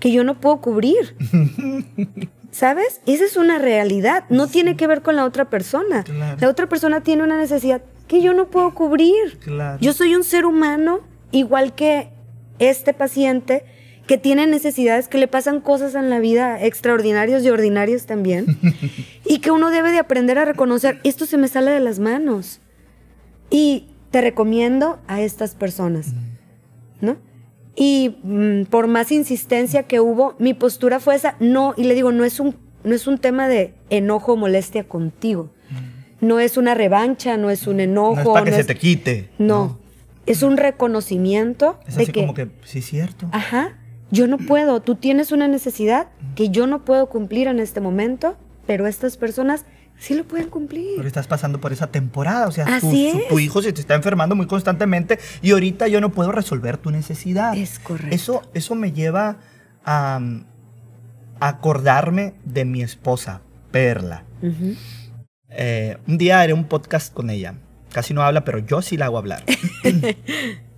[0.00, 1.16] que yo no puedo cubrir.
[2.50, 3.00] ¿Sabes?
[3.06, 4.24] Esa es una realidad.
[4.28, 6.02] No tiene que ver con la otra persona.
[6.02, 6.36] Claro.
[6.40, 9.38] La otra persona tiene una necesidad que yo no puedo cubrir.
[9.38, 9.78] Claro.
[9.80, 10.98] Yo soy un ser humano
[11.30, 12.08] igual que
[12.58, 13.64] este paciente
[14.06, 18.58] que tiene necesidades, que le pasan cosas en la vida extraordinarias y ordinarias también,
[19.24, 22.60] y que uno debe de aprender a reconocer, esto se me sale de las manos.
[23.50, 26.08] Y te recomiendo a estas personas,
[27.00, 27.16] ¿no?
[27.74, 32.12] Y mm, por más insistencia que hubo, mi postura fue esa, no, y le digo,
[32.12, 35.50] no es un, no es un tema de enojo o molestia contigo.
[36.20, 38.14] No es una revancha, no es un enojo.
[38.14, 39.30] No es para que no se es- te quite.
[39.38, 39.78] no,
[40.26, 43.28] es un reconocimiento Es de así que, como que, sí, es cierto.
[43.32, 43.78] ajá,
[44.12, 48.36] yo no puedo, tú tienes una necesidad que yo no puedo cumplir en este momento,
[48.66, 49.64] pero estas personas
[49.98, 51.04] sí lo pueden cumplir.
[51.06, 52.46] estás pasando por esa temporada.
[52.46, 53.28] O sea, tu, Así es.
[53.28, 56.90] tu hijo se te está enfermando muy constantemente y ahorita yo no puedo resolver tu
[56.90, 57.56] necesidad.
[57.56, 58.14] Es correcto.
[58.14, 59.38] Eso, eso me lleva
[59.84, 60.20] a,
[61.40, 63.40] a acordarme de mi esposa,
[63.70, 64.24] Perla.
[65.48, 67.54] Eh, un día haré un podcast con ella.
[67.92, 69.44] Casi no habla, pero yo sí la hago hablar.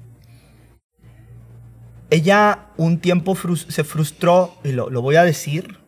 [2.14, 5.78] ella un tiempo frus- se frustró, y lo, lo voy a decir,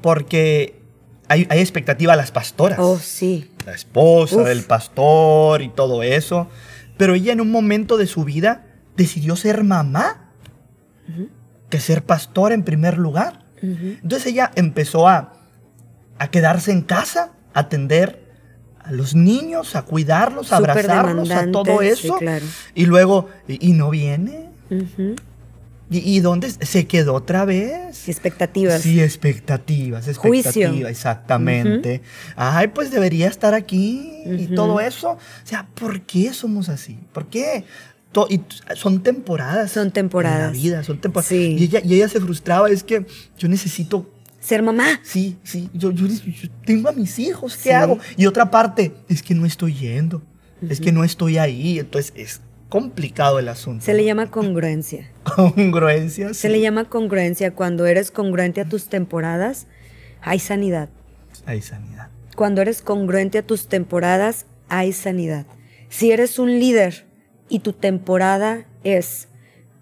[0.00, 0.80] porque
[1.28, 2.78] hay, hay expectativa a las pastoras.
[2.80, 3.50] Oh, sí.
[3.66, 4.44] La esposa Uf.
[4.46, 6.48] del pastor y todo eso.
[6.96, 8.66] Pero ella en un momento de su vida
[8.96, 10.30] decidió ser mamá
[11.70, 13.44] que ser pastor en primer lugar.
[13.62, 15.32] Entonces ella empezó a,
[16.18, 18.22] a quedarse en casa, a atender
[18.78, 22.16] a los niños, a cuidarlos, a Súper abrazarlos, a todo demandante, sí, eso.
[22.18, 22.44] claro.
[22.74, 24.50] Y luego, ¿y, y no viene?
[25.90, 28.08] ¿Y, y dónde se quedó otra vez?
[28.08, 28.80] Expectativas.
[28.82, 30.50] Sí, expectativas, Juicio.
[30.50, 32.00] expectativas, exactamente.
[32.36, 34.54] Ay, pues debería estar aquí y Ujú.
[34.54, 35.10] todo eso.
[35.12, 36.98] O sea, ¿por qué somos así?
[37.12, 37.64] ¿Por qué?
[38.12, 38.40] To- y
[38.76, 39.72] son temporadas.
[39.72, 40.38] Son temporadas.
[40.54, 41.28] En la vida, son temporadas.
[41.28, 41.56] Sí.
[41.58, 43.04] Y, ella, y ella se frustraba, es que
[43.38, 44.10] yo necesito
[44.40, 45.00] Ser mamá.
[45.02, 47.70] Sí, sí, yo, yo- yo tengo a mis hijos, ¿qué Sí.
[47.70, 47.98] hago?
[48.18, 50.22] Y otra parte, es que no estoy yendo,
[50.68, 53.84] es que no estoy ahí, entonces es complicado el asunto.
[53.84, 55.10] Se le llama congruencia.
[55.36, 56.34] congruencia.
[56.34, 59.66] Se le llama congruencia cuando eres congruente a tus temporadas,
[60.20, 60.88] hay sanidad.
[61.46, 62.08] Hay sanidad.
[62.36, 65.46] Cuando eres congruente a tus temporadas, hay sanidad.
[65.88, 67.06] Si eres un líder
[67.48, 69.28] y tu temporada es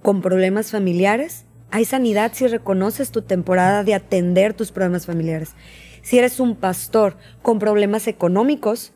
[0.03, 5.55] con problemas familiares, hay sanidad si reconoces tu temporada de atender tus problemas familiares.
[6.03, 8.93] Si eres un pastor con problemas económicos,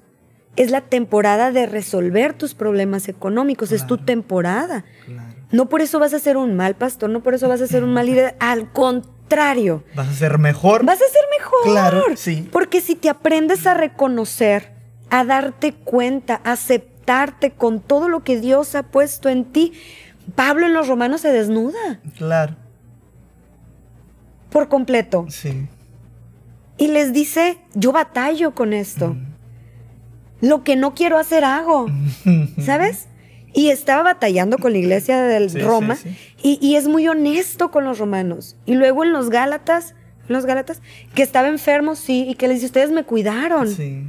[0.57, 4.85] es la temporada de resolver tus problemas económicos, es tu temporada.
[5.05, 5.35] Claro.
[5.53, 7.85] No por eso vas a ser un mal pastor, no por eso vas a ser
[7.85, 10.85] un mal líder, al contrario, ¿Vas a ser mejor?
[10.85, 11.59] Vas a ser mejor.
[11.65, 12.49] Claro, sí.
[12.53, 14.73] Porque si te aprendes a reconocer,
[15.11, 19.73] a darte cuenta, a aceptarte con todo lo que Dios ha puesto en ti,
[20.37, 22.55] Pablo en los Romanos se desnuda Claro,
[24.51, 25.69] por completo sí.
[26.79, 29.09] y les dice, yo batallo con esto.
[29.09, 29.36] Mm.
[30.41, 31.87] Lo que no quiero hacer hago.
[32.65, 33.09] ¿Sabes?
[33.55, 37.71] Y estaba batallando con la iglesia de Sí, Roma sí, Y, y es muy honesto
[37.71, 38.57] con los romanos.
[38.67, 39.95] Y luego en los Gálatas,
[40.29, 40.83] en los Gálatas,
[41.15, 43.69] que estaba enfermo, sí, y que les dice, ustedes me cuidaron.
[43.69, 44.05] Sí.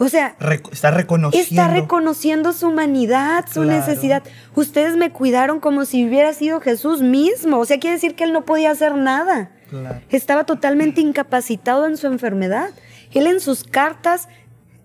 [0.00, 0.36] O sea,
[0.70, 1.42] está reconociendo.
[1.62, 3.80] está reconociendo su humanidad, su Claro.
[3.80, 4.22] necesidad.
[4.54, 7.58] Ustedes me cuidaron como si hubiera sido Jesús mismo.
[7.58, 9.50] O sea, quiere decir que él no podía hacer nada.
[9.70, 10.00] Claro.
[10.10, 12.68] Estaba totalmente incapacitado en su enfermedad.
[13.12, 14.28] Él en sus cartas,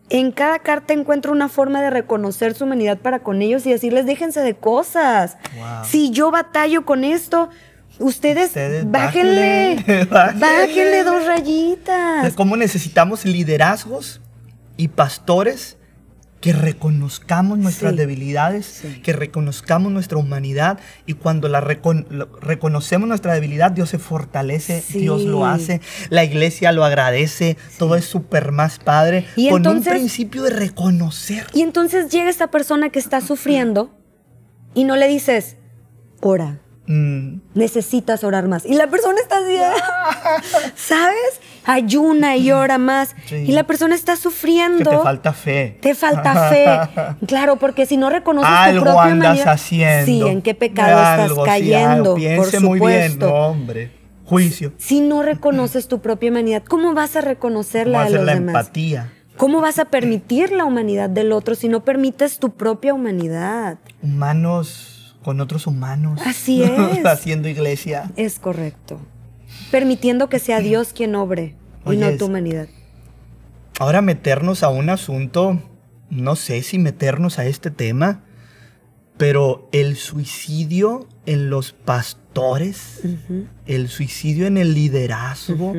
[0.10, 4.06] en cada carta encuentra una forma de reconocer su humanidad para con ellos y decirles,
[4.06, 5.38] déjense de cosas.
[5.56, 5.86] Wow.
[5.86, 7.50] Si yo batallo con esto,
[8.00, 10.40] ustedes, Ustedes bájenle, bájenle, bájenle.
[10.40, 12.34] bájenle dos rayitas.
[12.36, 14.22] ¿Cómo necesitamos liderazgos
[14.78, 15.78] y pastores
[16.44, 17.98] que reconozcamos nuestras Sí.
[18.00, 19.00] debilidades, Sí.
[19.02, 24.82] que reconozcamos nuestra humanidad y cuando la recon- lo- reconocemos nuestra debilidad, Dios se fortalece,
[24.82, 25.00] Sí.
[25.00, 25.80] Dios lo hace,
[26.10, 30.50] la iglesia lo agradece, todo es súper más padre, Y con entonces- un principio de
[30.50, 31.48] reconocer.
[31.54, 33.98] Y entonces llega esta persona que está sufriendo
[34.74, 35.56] y no le dices,
[36.20, 38.66] ora, Mm, necesitas orar más.
[38.66, 39.56] Y la persona está así,
[40.76, 41.40] ¿sabes?
[41.66, 43.16] Ayuna y ora más.
[43.26, 43.36] Sí.
[43.36, 44.90] Y la persona está sufriendo.
[44.90, 45.78] que te falta fe.
[45.82, 46.66] Te falta fe.
[47.28, 50.06] Claro, porque si no reconoces tu Algo propia andas humanidad- haciendo.
[50.06, 52.16] Sí, en qué pecado Algo, estás sí, cayendo.
[52.16, 52.16] algo.
[52.16, 52.22] por
[52.62, 53.28] muy bien, supuesto.
[53.28, 53.92] no, hombre.
[54.26, 54.74] Juicio.
[54.78, 58.34] Si no reconoces tu propia humanidad, ¿cómo vas a reconocer ¿Cómo la de los la
[58.36, 58.56] demás?
[58.56, 59.12] empatía?
[59.38, 63.78] ¿Cómo vas a permitir la humanidad del otro si no permites tu propia humanidad?
[64.02, 66.20] Humanos con otros humanos.
[66.26, 67.06] Así es.
[67.06, 68.12] Haciendo iglesia.
[68.16, 69.00] Es correcto.
[69.72, 72.68] Permitiendo que sea Dios quien obre y no tu humanidad.
[73.80, 75.60] Ahora meternos a un asunto,
[76.10, 78.24] no sé si meternos a este tema,
[79.18, 83.02] pero el suicidio en los pastores,
[83.66, 85.74] el suicidio en el liderazgo,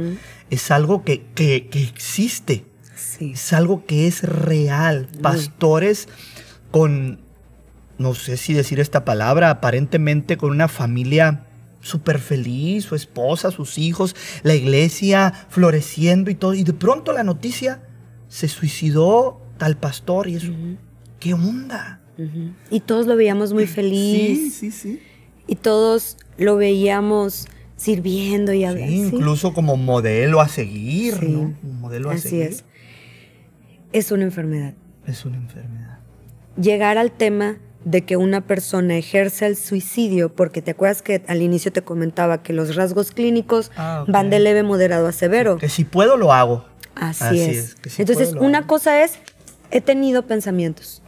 [0.51, 2.65] es algo que, que- que existe,
[2.97, 3.33] Sí.
[3.35, 5.09] es algo que es real.
[5.21, 6.09] Pastores
[6.71, 7.21] con,
[7.99, 11.47] no sé si decir esta palabra, aparentemente con una familia
[11.85, 16.55] súper feliz, su esposa, sus hijos, la iglesia floreciendo y todo.
[16.55, 17.83] Y de pronto la noticia,
[18.29, 20.77] se suicidó tal pastor y eso, Ujú,
[21.21, 22.01] ¿qué onda?
[22.71, 24.39] Y todos lo veíamos muy feliz.
[24.39, 25.03] Sí, sí, sí.
[25.47, 28.91] Y todos lo veíamos sirviendo y hablando.
[29.11, 29.17] ¿sí?
[29.17, 31.27] incluso como modelo a seguir, Sí.
[31.29, 31.55] ¿no?
[31.63, 32.47] Un modelo a Así seguir.
[32.47, 32.65] es.
[33.93, 34.75] Es una enfermedad.
[35.07, 35.99] Es una enfermedad.
[36.57, 41.43] Llegar al tema de que una persona ejerce el suicidio, porque te acuerdas que al
[41.43, 45.59] inicio te comentaba que los rasgos clínicos Ah, van de leve, moderado a severo.
[45.59, 46.65] Que si puedo, lo hago.
[46.95, 47.57] Así, Así es.
[47.57, 48.67] es, que si Entonces, puedo, una hago.
[48.69, 49.19] cosa es,
[49.71, 51.03] he tenido pensamientos.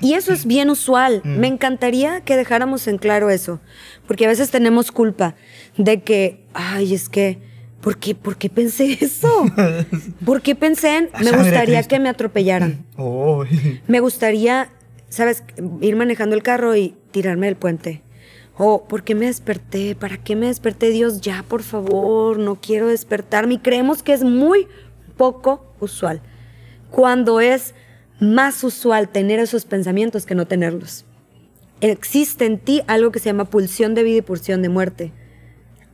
[0.00, 1.22] Y eso es bien usual.
[1.24, 1.38] Mm.
[1.38, 3.60] Me encantaría que dejáramos en claro eso,
[4.06, 5.34] porque a veces tenemos culpa
[5.78, 7.38] de que, ay, es que,
[7.80, 9.46] ¿por qué, por qué pensé eso?
[10.26, 12.84] ¿Por qué pensé en, me gustaría que me atropellaran?
[12.98, 13.44] Oh,
[13.86, 14.68] Me gustaría,
[15.08, 15.42] ¿sabes?
[15.80, 18.02] Ir manejando el carro y tirarme del puente.
[18.58, 19.94] O, ¿por qué me desperté?
[19.94, 20.90] ¿Para qué me desperté?
[20.90, 23.54] Dios, ya, por favor, no quiero despertarme.
[23.54, 24.66] Y creemos que es muy
[25.16, 26.22] poco usual.
[26.90, 27.74] Cuando es
[28.18, 31.04] más usual tener esos pensamientos que no tenerlos.
[31.82, 35.12] Existe en ti algo que se llama pulsión de vida y pulsión de muerte.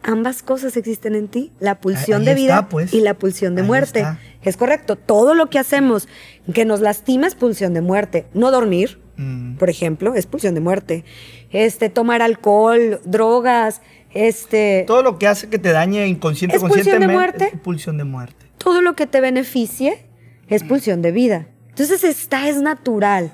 [0.05, 2.93] Ambas cosas existen en ti, la pulsión Ahí de está, vida pues.
[2.93, 4.01] y la pulsión de Ahí muerte.
[4.01, 4.19] está.
[4.43, 4.97] Es correcto.
[4.97, 6.09] Todo lo que hacemos
[6.53, 8.27] que nos lastima es pulsión de muerte.
[8.35, 9.57] No dormir, Mm.
[9.59, 11.05] por ejemplo, es pulsión de muerte.
[11.51, 13.83] Este, tomar alcohol, drogas,
[14.15, 17.51] este, Todo lo que hace que te dañe inconsciente ¿Es pulsión de muerte?
[17.53, 18.47] es pulsión de muerte.
[18.59, 20.07] todo lo que te beneficie
[20.49, 21.47] es pulsión de vida.
[21.69, 23.33] Entonces esta es natural.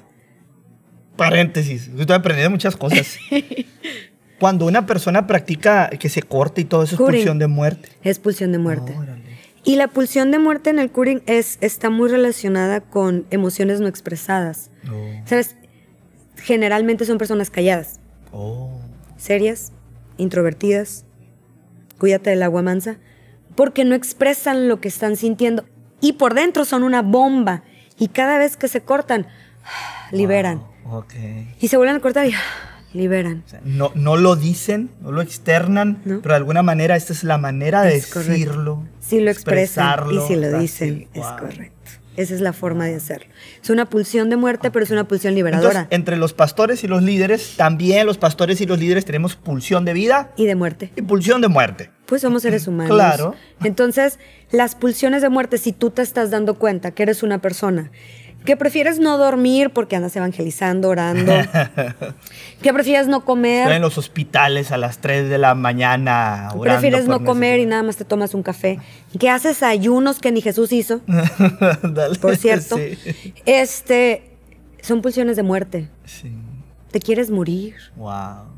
[1.16, 1.88] Paréntesis.
[1.98, 3.16] Estoy aprendiendo muchas cosas.
[4.40, 7.20] Cuando una persona practica que se corte y todo eso es Curing.
[7.20, 7.88] pulsión de muerte.
[8.02, 8.94] Es pulsión de muerte.
[8.96, 9.22] Órale.
[9.64, 13.88] Y la pulsión de muerte en el curing es, está muy relacionada con emociones no
[13.88, 14.70] expresadas.
[14.90, 15.10] Oh.
[15.26, 15.56] ¿Sabes?
[16.36, 17.98] Generalmente son personas calladas,
[18.32, 18.80] Oh.
[19.16, 19.72] serias,
[20.16, 21.04] introvertidas.
[21.98, 22.96] Cuídate del agua mansa.
[23.56, 25.64] Porque no expresan lo que están sintiendo.
[26.00, 27.64] Y por dentro son una bomba.
[27.98, 29.26] Y cada vez que se cortan,
[30.12, 30.62] liberan.
[30.84, 31.14] Wow, Ok.
[31.60, 32.32] Y se vuelven a cortar y
[32.94, 33.42] liberan.
[33.46, 36.20] O sea, no, no lo dicen, no lo externan, No.
[36.22, 38.84] pero de alguna manera esta es la manera de Es decirlo.
[39.00, 41.38] Si lo expresan y si lo así, dicen, es wow.
[41.38, 41.74] correcto.
[42.16, 43.28] Esa es la forma de hacerlo.
[43.62, 45.86] Es una pulsión de muerte, pero es una pulsión Entonces, liberadora.
[45.90, 49.92] entre los pastores y los líderes, también los pastores y los líderes tenemos pulsión de
[49.92, 50.90] vida y de muerte.
[50.96, 51.90] y pulsión de muerte.
[52.06, 52.92] Pues somos seres humanos.
[52.92, 53.36] Claro.
[53.62, 54.18] Entonces,
[54.50, 57.92] las pulsiones de muerte, si tú te estás dando cuenta que eres una persona
[58.44, 61.32] que prefieres no dormir porque andas evangelizando, orando,
[62.62, 66.48] que prefieres no Estoy en comer, los hospitales a las 3 de la mañana.
[66.54, 68.78] orando prefieres no comer y nada más te tomas un café,
[69.18, 71.00] que haces ayunos que ni Jesús hizo,
[71.82, 72.98] Dale, por cierto, Sí.
[73.46, 74.30] este,
[74.80, 75.88] son pulsiones de muerte.
[76.04, 76.32] Sí.
[76.90, 77.74] Te quieres morir.
[77.96, 78.56] Wow.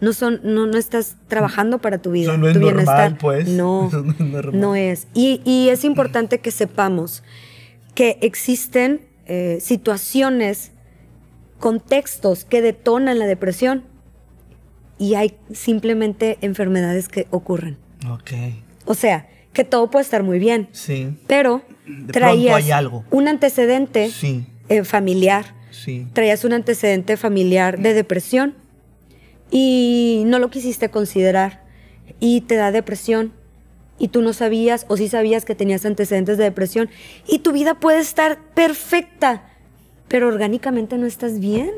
[0.00, 3.18] No son, no, no estás trabajando para tu vida, Eso no es tu normal, bienestar.
[3.18, 3.48] pues.
[3.48, 4.60] No, Eso no es normal.
[4.60, 5.08] no es.
[5.14, 7.22] Y, y es importante que sepamos
[7.96, 10.70] que existen eh, situaciones,
[11.58, 13.82] contextos que detonan la depresión
[14.98, 17.76] y hay simplemente enfermedades que ocurren.
[18.08, 18.30] Ok.
[18.84, 21.16] O sea, que todo puede estar muy bien, Sí.
[21.26, 21.62] pero
[22.12, 23.04] traías hay algo.
[23.10, 24.46] un antecedente Sí.
[24.68, 26.06] eh, familiar Sí.
[26.12, 28.54] traías un antecedente familiar de depresión
[29.50, 31.64] y no lo quisiste considerar
[32.20, 33.32] y te da depresión
[33.98, 36.88] y tú no sabías o sí sabías que tenías antecedentes de depresión
[37.26, 39.44] y tu vida puede estar perfecta,
[40.08, 41.70] pero orgánicamente no estás bien.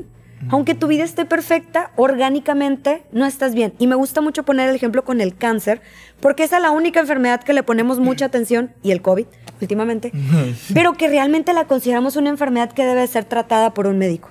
[0.51, 3.73] Aunque tu vida esté perfecta, orgánicamente no estás bien.
[3.81, 5.83] Y me gusta mucho poner el ejemplo con el cáncer,
[6.21, 9.27] porque esa es la única enfermedad que le ponemos mucha atención, y el COVID
[9.61, 10.12] últimamente,
[10.75, 14.31] pero que realmente la consideramos una enfermedad que debe ser tratada por un médico.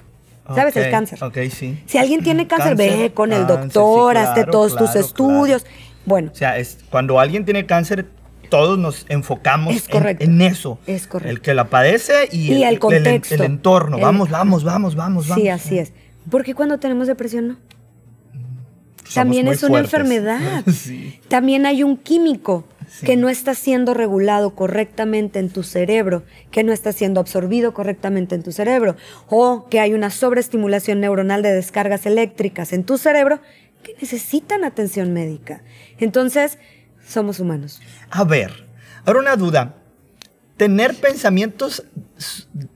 [0.56, 0.78] ¿Sabes?
[0.78, 1.22] El cáncer.
[1.22, 1.78] Ok, sí.
[1.88, 5.00] Si alguien tiene cáncer, Cáncer, ve con el doctor, sí, hazte claro, todos tus claro,
[5.02, 5.66] estudios.
[6.08, 8.08] Bueno, O sea, es, cuando alguien tiene cáncer,
[8.50, 9.86] todos nos enfocamos Es
[10.20, 10.80] en- eso.
[10.88, 11.30] Es correcto.
[11.30, 13.36] El que la padece y, Y el, el contexto.
[13.36, 14.00] el entorno.
[14.00, 15.42] Vamos, vamos, vamos, vamos, vamos.
[15.44, 15.94] sí, así es.
[16.32, 17.58] Porque cuando tenemos depresión, no.
[19.04, 19.94] Somos También es una fuertes.
[19.94, 20.64] enfermedad.
[20.74, 21.20] sí.
[21.28, 23.06] También hay un químico Sí.
[23.06, 28.34] que no está siendo regulado correctamente en tu cerebro, que no está siendo absorbido correctamente
[28.34, 28.96] en tu cerebro,
[29.28, 33.42] o que hay una sobreestimulación neuronal de descargas eléctricas en tu cerebro
[33.88, 35.62] que necesitan atención médica.
[35.98, 36.58] Entonces,
[37.08, 37.82] somos humanos.
[38.10, 38.68] A ver,
[39.06, 39.76] ahora una duda.
[40.58, 41.84] ¿Tener pensamientos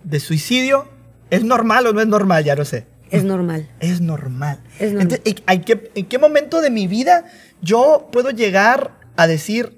[0.04, 0.88] de suicidio
[1.30, 2.44] es normal o no es normal?
[2.44, 2.86] Ya no sé.
[3.10, 3.70] Es normal.
[3.80, 4.60] Es normal.
[4.80, 5.02] Es normal.
[5.02, 7.26] Entonces, ¿en- ¿en qué, en qué momento de mi vida
[7.62, 9.78] yo puedo llegar a decir,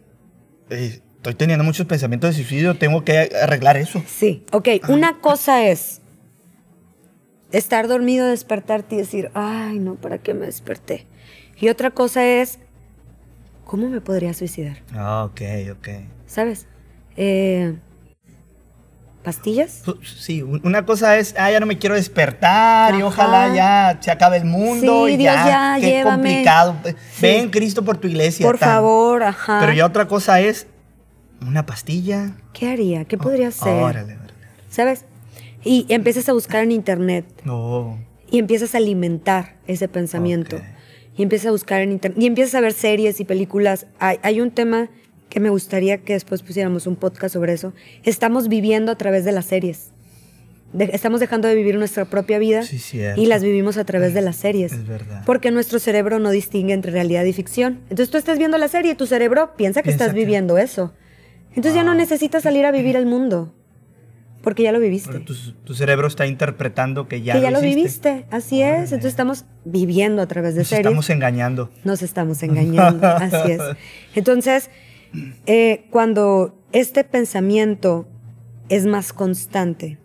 [0.69, 4.03] eh, estoy teniendo muchos pensamientos de suicidio, tengo que arreglar eso?
[4.07, 4.67] Sí, ok.
[4.89, 6.01] Una cosa es
[7.51, 11.07] estar dormido, despertarte y decir, ay, no, ¿para qué me desperté?
[11.63, 12.59] Y otra cosa es,
[13.63, 14.79] ¿cómo me podría suicidar?
[14.93, 15.41] Ah, ok,
[15.71, 15.87] ok.
[16.27, 16.65] ¿Sabes?
[17.15, 17.77] Eh,
[19.23, 19.81] ¿Pastillas?
[19.85, 23.97] Pues, Sí, un- una cosa es, ah, ya no me quiero despertar y ojalá ya
[24.01, 26.15] se acabe el mundo Sí, y Dios, ya, ya, qué llévame.
[26.17, 26.75] complicado.
[26.83, 27.21] Sí.
[27.21, 28.45] Ven, Cristo, por tu iglesia.
[28.45, 29.59] Por favor, ajá.
[29.61, 30.67] Pero ya otra cosa es
[31.47, 32.31] una pastilla.
[32.51, 33.05] ¿Qué haría?
[33.05, 33.81] ¿Qué podría ser?
[33.81, 34.33] Órale, órale.
[34.69, 35.05] ¿Sabes?
[35.63, 37.97] Y empiezas a buscar en internet No.
[38.29, 40.57] y empiezas a alimentar ese pensamiento.
[40.57, 40.63] Ok.
[41.15, 42.19] Y empiezas a buscar en internet.
[42.21, 43.85] Y empiezas a ver series y películas.
[43.99, 44.89] Hay, hay un tema
[45.29, 47.73] que me gustaría que después pusiéramos un podcast sobre eso.
[48.03, 49.91] Estamos viviendo a través de las series.
[50.73, 52.79] De- estamos dejando de vivir nuestra propia vida Sí,
[53.15, 54.71] y las vivimos a través de las series.
[54.73, 55.21] Es verdad.
[55.25, 57.79] Porque nuestro cerebro no distingue entre realidad y ficción.
[57.91, 60.57] Entonces tú estás viendo la serie y tu cerebro piensa que Piensa estás que- viviendo
[60.57, 60.93] eso.
[61.49, 63.53] Entonces ya no necesitas salir a vivir el mundo.
[64.43, 65.19] Porque ya lo viviste.
[65.21, 65.33] Tu,
[65.63, 68.25] tu cerebro está interpretando que ya que ya lo, viviste.
[68.29, 68.91] Así es.
[68.91, 70.85] Entonces estamos viviendo a través de Nos series.
[70.85, 71.71] estamos engañando.
[71.85, 73.61] Nos estamos engañando, así es.
[74.15, 74.69] Entonces,
[75.45, 78.05] eh, cuando este pensamiento
[78.67, 79.97] es más constante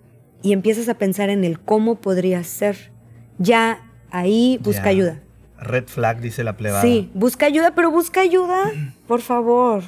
[0.42, 2.92] y empiezas a pensar en el cómo podría ser,
[3.38, 4.88] ya ahí busca Ya.
[4.90, 5.20] ayuda.
[5.60, 6.82] Red flag, dice la plebada.
[6.82, 8.70] Sí, busca ayuda, pero busca ayuda,
[9.08, 9.82] por favor.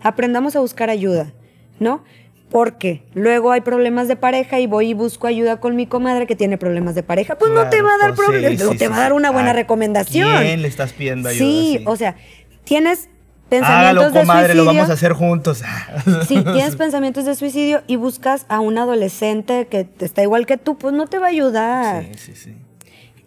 [0.00, 1.32] Aprendamos a buscar ayuda,
[1.80, 2.04] ¿no?
[2.50, 6.34] Porque luego hay problemas de pareja y voy y busco ayuda con mi comadre que
[6.34, 7.38] tiene problemas de pareja.
[7.38, 9.00] Pues no te va a dar pues, problemas, sí, no sí, te sí, va a
[9.00, 10.42] dar una buena ¿A recomendación.
[10.42, 11.38] ¿Quién le estás pidiendo ayuda?
[11.38, 12.16] Sí, o sea,
[12.64, 13.08] tienes
[13.48, 14.64] pensamientos Hágalo, de comadre, suicidio.
[14.64, 15.62] lo vamos a hacer juntos.
[16.26, 20.76] Sí, tienes pensamientos de suicidio y buscas a un adolescente que está igual que tú,
[20.76, 22.04] pues no te va a ayudar.
[22.16, 22.54] Sí, sí, sí.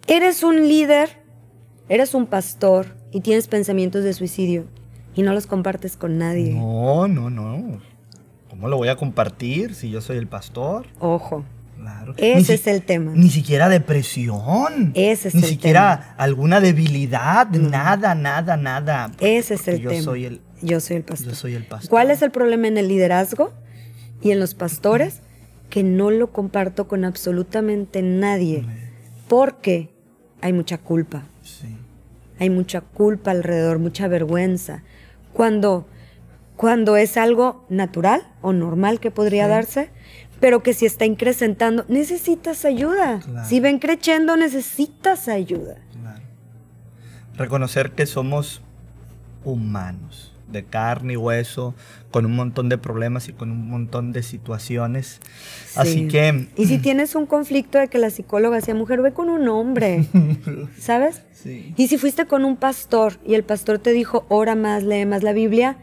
[0.06, 1.08] Eres un líder,
[1.88, 4.66] eres un pastor y tienes pensamientos de suicidio
[5.14, 6.52] y no los compartes con nadie.
[6.52, 7.80] No, no, no.
[8.54, 10.86] ¿Cómo lo voy a compartir si yo soy el pastor?
[11.00, 11.44] Ojo,
[11.76, 12.14] Claro.
[12.16, 13.10] Ese Ni si- es el tema.
[13.16, 14.92] Ni siquiera depresión.
[14.94, 17.48] Ese es Ni el siquiera alguna debilidad.
[17.50, 19.10] Nada, nada, nada.
[19.18, 20.02] ese es el yo tema.
[20.04, 21.28] Soy el, Yo soy el pastor.
[21.30, 21.90] yo soy el pastor.
[21.90, 23.52] ¿Cuál es el problema en el liderazgo
[24.22, 25.20] y en los pastores?
[25.68, 28.64] Que no lo comparto con absolutamente nadie.
[29.26, 29.90] Porque
[30.42, 31.24] hay mucha culpa.
[31.42, 31.76] Sí.
[32.38, 34.84] Hay mucha culpa alrededor, mucha vergüenza.
[35.32, 35.88] Cuando,
[36.56, 39.50] cuando es algo natural o normal que podría Sí.
[39.50, 39.90] darse,
[40.40, 43.20] pero que si está incrementando, necesitas ayuda.
[43.20, 43.48] Claro.
[43.48, 45.76] Si ven creciendo, necesitas ayuda.
[46.00, 46.20] Claro.
[47.36, 48.62] Reconocer que somos
[49.44, 51.74] humanos, de carne y hueso,
[52.10, 55.20] con un montón de problemas y con un montón de situaciones.
[55.74, 56.08] Así Sí.
[56.08, 56.48] que...
[56.56, 60.06] Y si tienes un conflicto de que la psicóloga sea mujer, ve con un hombre,
[60.78, 61.22] ¿sabes?
[61.32, 61.74] Sí.
[61.76, 65.22] Y si fuiste con un pastor y el pastor te dijo, ora más, lee más
[65.22, 65.78] la Biblia,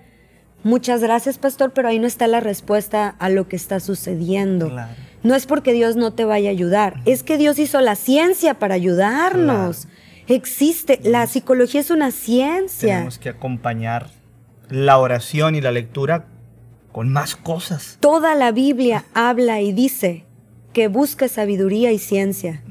[0.64, 4.70] muchas gracias pastor, pero ahí no está la respuesta a lo que está sucediendo.
[4.70, 4.94] Claro.
[5.24, 8.56] No es porque Dios no te vaya a ayudar, es que Dios hizo la ciencia
[8.56, 9.88] para ayudarnos.
[10.28, 12.96] Existe, la psicología es una ciencia.
[12.96, 14.10] Tenemos que acompañar
[14.70, 16.26] la oración y la lectura
[16.92, 17.98] con más cosas.
[18.00, 20.26] Toda la Biblia habla y dice
[20.74, 22.64] que busque sabiduría y ciencia.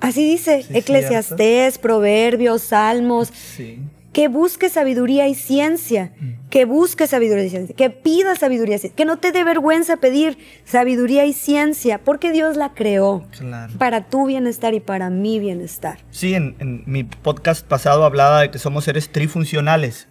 [0.00, 3.80] Así dice Sí, Eclesiastés, Proverbios, Salmos, Sí.
[4.18, 6.10] Que busque sabiduría y ciencia,
[6.50, 9.98] que busque sabiduría y ciencia, que pida sabiduría y ciencia, que no te dé vergüenza
[9.98, 13.72] pedir sabiduría y ciencia, porque Dios la creó Claro.
[13.78, 15.98] para tu bienestar y para mi bienestar.
[16.10, 20.08] Sí, en, en mi podcast pasado hablaba de que somos seres trifuncionales.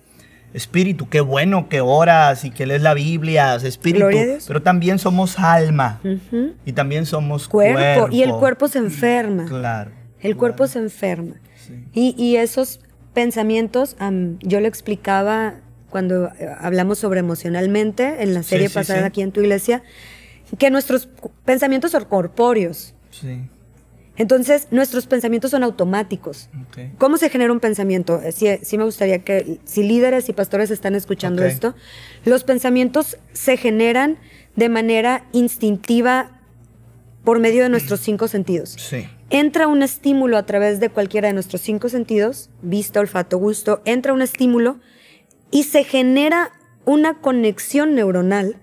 [0.53, 4.07] espíritu, qué bueno que oras y que lees la Biblia, espíritu,
[4.47, 5.99] pero también somos alma
[6.65, 7.75] y también somos Cuerpo.
[7.77, 8.07] cuerpo.
[8.15, 9.43] Y el cuerpo se enferma.
[9.47, 9.91] Claro.
[10.19, 10.37] El claro.
[10.37, 11.35] cuerpo se enferma.
[11.57, 11.73] Sí.
[11.93, 12.79] Y, y esos
[13.17, 15.55] pensamientos, am, yo lo explicaba
[15.89, 19.05] cuando eh, hablamos sobre emocionalmente en la serie sí, pasada sí.
[19.05, 19.81] aquí en tu iglesia,
[20.59, 21.09] que nuestros
[21.43, 22.93] pensamientos son corpóreos.
[23.09, 23.41] Sí.
[24.17, 26.47] Entonces, nuestros pensamientos son automáticos.
[26.99, 28.21] ¿Cómo se genera un pensamiento?
[28.21, 31.73] Eh, Sí, sí me gustaría que, si líderes y pastores están escuchando esto,
[32.23, 34.19] los pensamientos se generan
[34.55, 36.36] de manera instintiva
[37.27, 38.69] por medio de nuestros cinco sentidos.
[38.69, 39.05] Sí.
[39.29, 44.13] Entra un estímulo a través de cualquiera de nuestros cinco sentidos, vista, olfato, gusto, entra
[44.13, 44.79] un estímulo
[45.51, 46.53] y se genera
[46.85, 48.55] una conexión neuronal,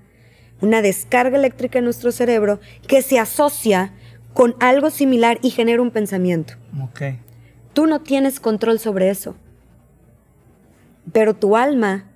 [0.62, 2.58] una descarga eléctrica en nuestro cerebro
[2.88, 3.92] que se asocia
[4.32, 6.54] con algo similar y genera un pensamiento.
[6.82, 7.02] Ok.
[7.74, 9.36] Tú no tienes control sobre eso,
[11.12, 12.06] pero tu alma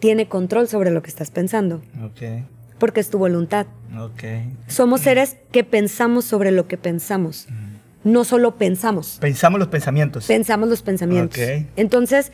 [0.00, 2.44] tiene control sobre lo que estás pensando, Ok.
[2.82, 3.66] Porque es tu voluntad.
[3.96, 4.24] Ok.
[4.66, 7.46] Somos seres que pensamos sobre lo que pensamos,
[8.02, 9.18] no solo pensamos.
[9.20, 10.26] Pensamos los pensamientos.
[10.26, 11.38] pensamos los pensamientos.
[11.38, 11.66] Ok.
[11.76, 12.32] Entonces,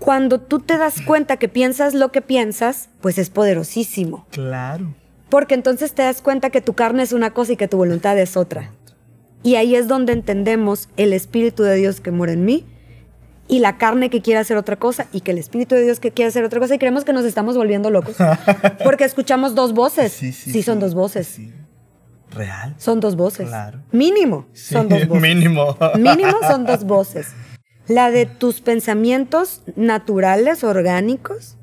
[0.00, 4.26] cuando tú te das cuenta que piensas lo que piensas, pues es poderosísimo.
[4.32, 4.92] claro.
[5.28, 8.18] Porque entonces te das cuenta que tu carne es una cosa y que tu voluntad
[8.18, 8.72] es otra.
[9.44, 12.64] Y ahí es donde entendemos el Espíritu de Dios que mora en mí
[13.48, 16.10] y la carne que quiere hacer otra cosa y que el Espíritu de Dios que
[16.10, 18.16] quiere hacer otra cosa y creemos que nos estamos volviendo locos.
[18.84, 20.12] Porque escuchamos dos voces.
[20.12, 21.26] Sí, son dos voces.
[21.26, 21.52] Sí.
[22.30, 22.74] Real.
[22.78, 23.48] Son dos voces.
[23.48, 23.82] Claro.
[23.92, 25.22] Mínimo Sí, son dos voces.
[25.22, 25.76] Mínimo.
[25.96, 27.28] Mínimo son dos voces.
[27.86, 31.56] La de tus pensamientos naturales, orgánicos,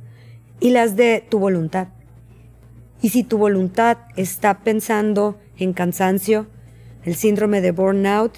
[0.62, 1.90] y las de tu voluntad.
[3.02, 6.48] Y si tu voluntad está pensando en cansancio,
[7.04, 8.38] el síndrome de burnout,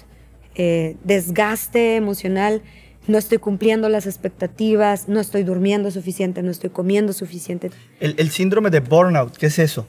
[0.56, 2.62] eh, desgaste emocional,
[3.06, 7.70] no estoy cumpliendo las expectativas, no estoy durmiendo suficiente, no estoy comiendo suficiente.
[8.00, 9.86] El, el síndrome de burnout, ¿qué es eso?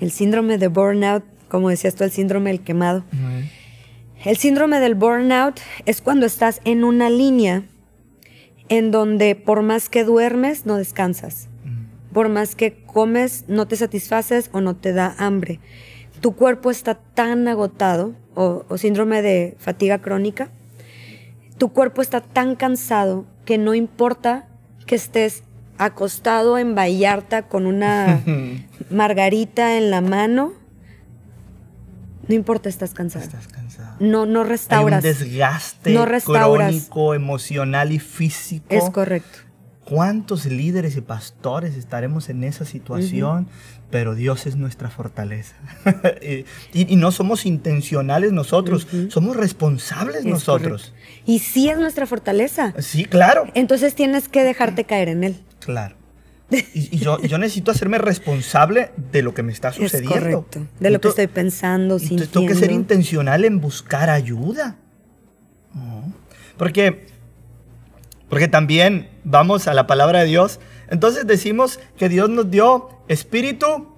[0.00, 3.04] El síndrome de burnout, como decías tú, el síndrome del quemado.
[4.24, 7.64] El síndrome del burnout es cuando estás en una línea
[8.68, 11.48] en donde por más que duermes, no descansas.
[12.12, 15.60] Por más que comes, no te satisfaces o no te da hambre.
[16.20, 20.50] Tu cuerpo está tan agotado, o, o síndrome de fatiga crónica,
[21.58, 24.46] tu cuerpo está tan cansado que no importa
[24.86, 25.44] que estés
[25.78, 28.20] acostado en Vallarta con una
[28.90, 30.52] margarita en la mano,
[32.26, 33.24] no importa, estás cansado.
[33.24, 33.96] Estás cansado.
[34.00, 35.02] No, no Hay un restauras.
[35.02, 36.68] desgaste No restauras.
[36.70, 38.66] crónico, emocional y físico.
[38.70, 39.40] Es correcto.
[39.84, 43.46] ¿Cuántos líderes y pastores estaremos en esa situación?
[43.90, 45.54] Pero Dios es nuestra fortaleza.
[46.72, 50.90] y, no somos intencionales nosotros, somos responsables Es nosotros.
[50.90, 51.22] correcto.
[51.26, 52.72] Y sí es nuestra fortaleza.
[52.78, 55.36] Sí, claro, Entonces tienes que dejarte caer en él.
[55.60, 55.96] claro.
[56.50, 60.12] Y, y yo, yo necesito hacerme responsable de lo que me está Es sucediendo.
[60.14, 60.66] correcto.
[60.78, 62.32] De lo que estoy pensando, Entonces sintiendo.
[62.32, 64.76] tengo que ser intencional en buscar ayuda.
[66.56, 67.06] Porque,
[68.28, 70.60] porque también vamos a la palabra de Dios.
[70.88, 73.94] Entonces decimos que Dios nos dio espíritu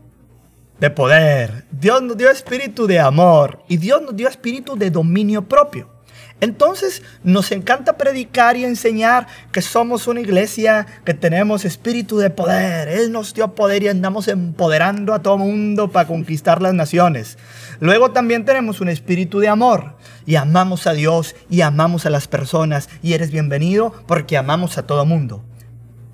[0.80, 1.64] de poder.
[1.70, 3.62] Dios nos dio espíritu de amor.
[3.68, 5.96] Y Dios nos dio espíritu de dominio propio.
[6.40, 12.88] Entonces nos encanta predicar y enseñar que somos una iglesia, que tenemos espíritu de poder.
[12.88, 17.38] Él nos dio poder y andamos empoderando a todo mundo para conquistar las naciones.
[17.80, 19.94] Luego también tenemos un espíritu de amor
[20.26, 24.86] y amamos a Dios y amamos a las personas y eres bienvenido porque amamos a
[24.86, 25.42] todo mundo.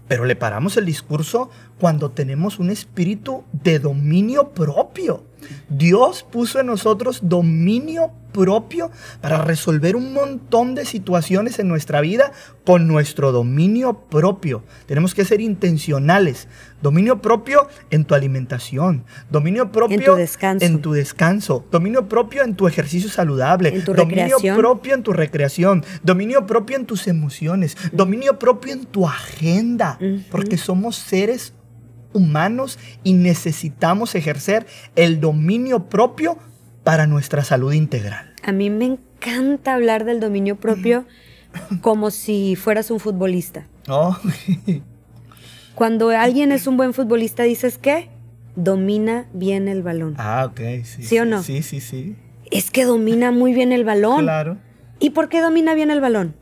[0.06, 5.24] Pero le paramos el discurso cuando tenemos un espíritu de dominio propio.
[5.68, 12.32] Dios puso en nosotros dominio propio para resolver un montón de situaciones en nuestra vida
[12.64, 14.62] con nuestro dominio propio.
[14.86, 16.48] Tenemos que ser intencionales.
[16.80, 20.64] Dominio propio en tu alimentación, dominio propio tu descanso.
[20.66, 24.56] en tu descanso, dominio propio en tu ejercicio saludable, En tu dominio recreación.
[24.56, 29.98] propio en tu recreación, dominio propio en tus emociones, dominio propio en tu agenda,
[30.30, 31.52] porque somos seres
[32.12, 36.38] humanos y necesitamos ejercer el dominio propio
[36.84, 38.32] para nuestra salud integral.
[38.42, 41.04] A mí me encanta hablar del dominio propio
[41.80, 43.66] como si fueras un futbolista.
[43.88, 44.16] Oh,
[45.74, 48.08] Cuando alguien es un buen futbolista, dices que
[48.56, 50.14] domina bien el balón.
[50.18, 51.02] ah, ok, sí.
[51.02, 51.42] ¿Sí o no?
[51.42, 52.16] Sí, sí, sí.
[52.50, 54.22] Es que domina muy bien el balón.
[54.24, 54.58] Claro.
[55.00, 56.34] ¿Y por qué domina bien el balón?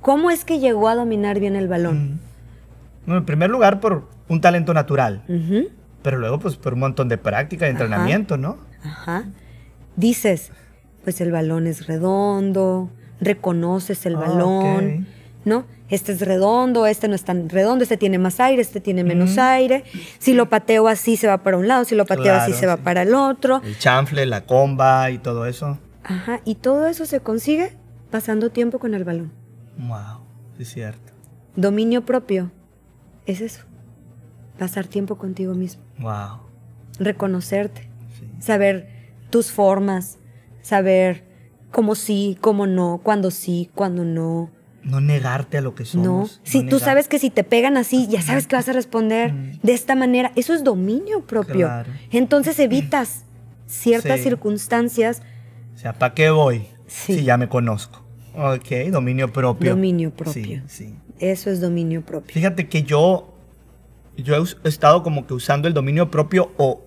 [0.00, 2.14] ¿Cómo es que llegó a dominar bien el balón?
[2.14, 2.18] Mm.
[3.06, 5.22] En primer lugar, por un talento natural,
[6.02, 8.58] pero luego, pues, por un montón de práctica y entrenamiento, ¿no?
[8.84, 9.24] Ajá.
[9.96, 10.50] Dices,
[11.04, 12.90] pues el balón es redondo,
[13.20, 15.06] reconoces el Ah, balón.
[15.44, 15.64] ¿no?
[15.88, 19.38] este es redondo, este no es tan redondo, este tiene más aire, este tiene menos
[19.38, 19.84] aire.
[20.18, 22.76] Si lo pateo así se va para un lado, si lo pateo así se va
[22.78, 23.62] para el otro.
[23.64, 25.78] El chanfle, la comba y todo eso.
[26.02, 27.76] Ajá, y todo eso se consigue
[28.10, 29.30] pasando tiempo con el balón.
[29.78, 30.26] Wow,
[30.58, 31.12] es cierto.
[31.54, 32.50] Dominio propio
[33.26, 33.62] es eso.
[34.58, 36.40] Pasar tiempo contigo mismo, Wow.
[36.98, 38.26] reconocerte, Sí.
[38.40, 38.88] saber
[39.30, 40.18] tus formas,
[40.62, 41.24] saber
[41.70, 44.50] cómo sí, cómo no, cuándo sí, cuándo no.
[44.82, 46.40] No negarte a lo que No, somos.
[46.44, 48.72] si no tú negar- sabes que si te pegan así, ya sabes que vas a
[48.72, 50.30] responder de esta manera.
[50.36, 51.66] Eso es dominio propio.
[51.66, 51.90] Claro.
[52.12, 53.24] Entonces evitas
[53.66, 54.22] ciertas Sí.
[54.24, 55.22] circunstancias.
[55.74, 56.66] O sea, ¿para qué voy?
[56.86, 57.16] Sí.
[57.16, 58.04] Si ya me conozco.
[58.36, 59.70] Ok, dominio propio.
[59.70, 60.62] Dominio Sí, propio.
[60.68, 60.94] sí.
[61.18, 62.32] Eso es dominio propio.
[62.32, 63.34] Fíjate que yo,
[64.16, 66.84] yo he estado como que usando el dominio propio o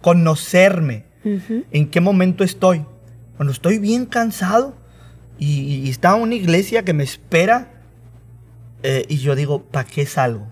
[0.00, 1.04] conocerme.
[1.22, 2.84] ¿En qué momento estoy?
[3.36, 4.74] Cuando estoy bien cansado
[5.38, 7.70] y, y está una iglesia que me espera
[8.82, 10.46] eh, y yo digo, ¿para qué salgo?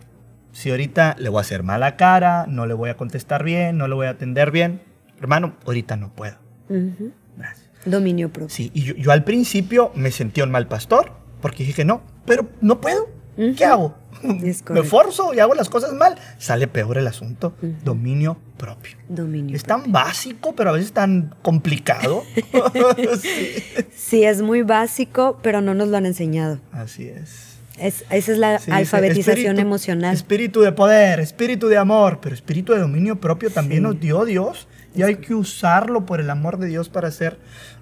[0.53, 3.89] Si ahorita le voy a hacer mala cara, no le voy a contestar bien, no
[3.89, 4.83] le voy a atender bien.
[5.21, 6.37] Hermano, ahorita no puedo.
[6.69, 7.13] Ujú.
[7.37, 7.69] Gracias.
[7.87, 8.55] Dominio propio.
[8.55, 12.49] Sí, y yo, yo al principio me sentí un mal pastor porque dije, no, pero
[12.61, 13.09] no puedo.
[13.37, 13.55] Ujú.
[13.57, 13.95] ¿Qué hago?
[14.71, 16.17] Me forzo y hago las cosas mal.
[16.39, 17.55] Sale peor el asunto.
[17.63, 17.75] Ujú.
[17.85, 18.97] Dominio propio.
[19.09, 19.85] Dominio Es propio.
[19.85, 22.25] tan básico, pero a veces tan complicado.
[23.23, 23.55] sí.
[23.95, 26.59] Sí, es muy básico, pero no nos lo han enseñado.
[26.73, 27.47] Así es.
[27.79, 30.13] Es, esa es la Sí, alfabetización espíritu- emocional.
[30.15, 33.85] Espíritu de poder, espíritu de amor, pero espíritu de dominio propio también Sí.
[33.85, 34.67] nos dio Dios.
[34.95, 37.39] Y hay que usarlo por el amor de Dios para hacer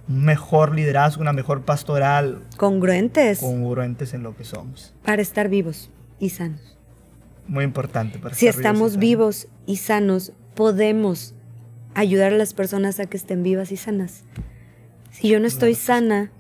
[0.09, 4.93] un mejor liderazgo, una mejor pastoral, Congruentes congruentes en lo que somos.
[5.05, 6.77] para estar vivos y sanos.
[7.49, 11.35] Muy importante para Si estar estamos y vivos y sanos, podemos
[11.95, 14.25] ayudar a las personas a que estén vivas y sanas.
[15.13, 16.31] Si yo no estoy sana,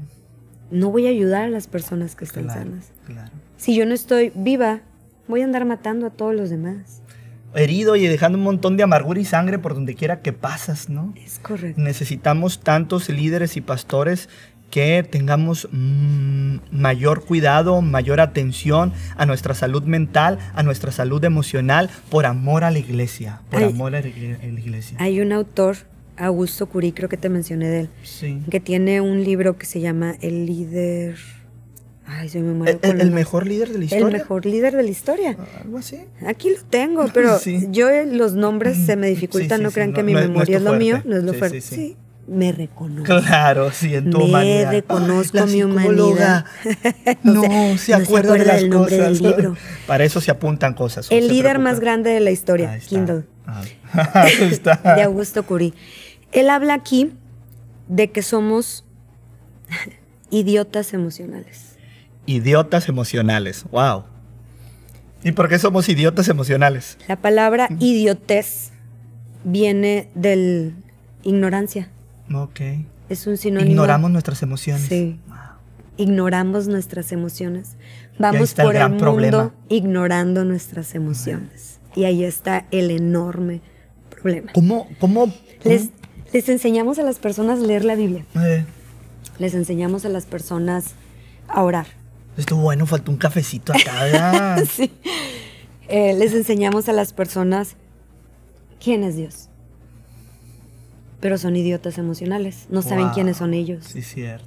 [0.71, 2.93] no voy a ayudar a las personas que estén Claro, sanas.
[3.07, 3.31] claro.
[3.57, 4.81] Si yo no estoy viva,
[5.29, 7.03] voy a andar matando a todos los demás.
[7.57, 11.13] Herido y dejando un montón de amargura y sangre por donde quiera que pasas, ¿no?
[11.17, 11.81] Es correcto.
[11.81, 14.29] Necesitamos tantos líderes y pastores
[14.71, 21.89] que tengamos mm, mayor cuidado, mayor atención a nuestra salud mental, a nuestra salud emocional,
[22.11, 24.97] por amor a la iglesia, por amor a la igle- a la iglesia.
[25.01, 25.77] Hay un autor,
[26.19, 28.43] Augusto Curí, creo que te mencioné de él, Sí.
[28.51, 31.17] que tiene un libro que se llama El líder.
[32.09, 34.07] Ay, se me muero ¿El, con mejor líder de la historia?
[34.07, 35.37] El mejor líder de la historia.
[35.63, 35.99] Algo así.
[36.27, 37.67] Aquí lo tengo, pero Sí.
[37.71, 40.21] yo eh, los nombres se me dificultan, Sí, sí, no crean no- que mi no
[40.21, 41.61] memoria es lo mío, no es lo Sí, fuerte.
[41.61, 41.97] sí,
[42.29, 43.05] me reconozco.
[43.05, 44.71] Claro, sí, en tu Me humanidad.
[44.71, 46.45] reconozco La mi humanidad.
[47.25, 49.13] No, No se- se no se acuerda de acuerda las del nombre cosas.
[49.21, 49.57] del libro.
[49.89, 51.09] Para eso se apuntan cosas.
[51.11, 52.79] El líder más grande de la historia.
[52.79, 53.63] Kindle, Ah,
[54.15, 54.77] Ahí está.
[54.97, 55.73] de Augusto Curí.
[56.33, 57.13] Él habla aquí
[57.89, 58.85] de que somos
[60.31, 61.66] idiotas emocionales.
[62.27, 63.65] Idiotas emocionales.
[63.71, 64.05] Wow.
[65.23, 66.99] ¿Y por qué somos idiotas emocionales?
[67.09, 68.71] La palabra idiotez
[69.45, 70.75] viene del
[71.23, 71.89] ignorancia.
[72.33, 72.61] Ok.
[73.09, 73.71] Es un sinónimo.
[73.71, 74.87] Ignoramos nuestras emociones.
[74.89, 75.19] Sí.
[75.29, 75.37] Wow.
[75.97, 77.77] ignoramos nuestras emociones.
[78.19, 79.55] Vamos el por el, mundo problema.
[79.69, 81.81] ignorando nuestras emociones.
[81.95, 83.61] Y ahí está el enorme
[84.11, 84.53] problema.
[84.53, 85.33] ¿Cómo, cómo,
[85.65, 85.91] Les,
[86.33, 88.25] les enseñamos a las personas a leer la Biblia.
[88.37, 88.65] Eh,
[89.39, 90.95] Les enseñamos a las personas
[91.49, 91.87] a orar.
[92.37, 94.57] Estuvo bueno, faltó un cafecito acá.
[94.71, 94.91] Sí.
[95.89, 97.77] Eh, les enseñamos a las personas
[98.83, 99.49] quién es Dios.
[101.21, 102.67] Pero son idiotas emocionales.
[102.71, 103.85] No saben quiénes son ellos.
[103.85, 104.47] Sí, cierto.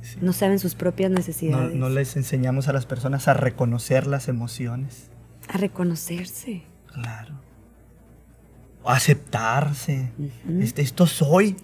[0.00, 0.16] Sí.
[0.20, 1.74] No saben sus propias necesidades.
[1.74, 5.10] no les enseñamos a las personas a reconocer las emociones.
[5.48, 6.62] A reconocerse.
[6.92, 7.34] Claro.
[8.82, 10.10] O aceptarse.
[10.60, 11.56] Este, esto soy.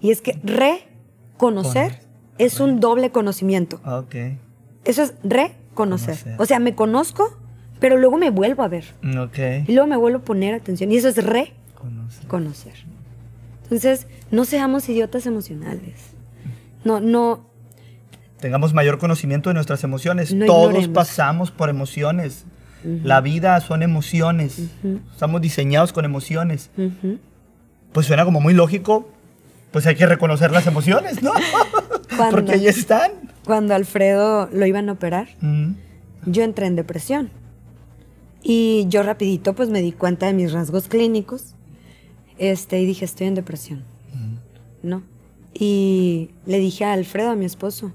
[0.00, 2.00] Y es que reconocer Conocer.
[2.38, 3.80] es un doble conocimiento.
[3.84, 4.14] Ok.
[4.88, 6.16] Eso es reconocer.
[6.16, 6.34] Conocer.
[6.38, 7.38] O sea, me conozco,
[7.78, 8.84] pero luego me vuelvo a ver.
[9.18, 9.68] Ok.
[9.68, 10.90] Y luego me vuelvo a poner atención.
[10.90, 12.22] Y eso es Conocer.
[12.24, 12.72] reconocer.
[13.64, 16.00] Entonces, no seamos idiotas emocionales.
[16.84, 17.46] No, no,
[18.40, 20.32] Tengamos mayor conocimiento de nuestras emociones.
[20.32, 20.94] No Todos ignoremos.
[20.94, 22.44] pasamos por emociones.
[22.84, 24.58] La vida son emociones.
[24.82, 25.00] Ujú.
[25.12, 26.70] Estamos diseñados con emociones.
[26.76, 27.18] ujú.
[27.92, 29.10] Pues suena como muy lógico.
[29.72, 31.32] Pues hay que reconocer las emociones, ¿no?
[32.16, 33.12] Cuando- Porque ahí están.
[33.44, 35.72] Cuando Alfredo lo iban a operar, Mm.
[36.26, 37.30] yo entré en depresión.
[38.42, 41.54] Y yo rapidito pues me di cuenta de mis rasgos clínicos.
[42.38, 43.84] Este, y dije, estoy en depresión.
[44.82, 45.02] ¿No?
[45.54, 47.92] Y le dije a Alfredo, a mi esposo,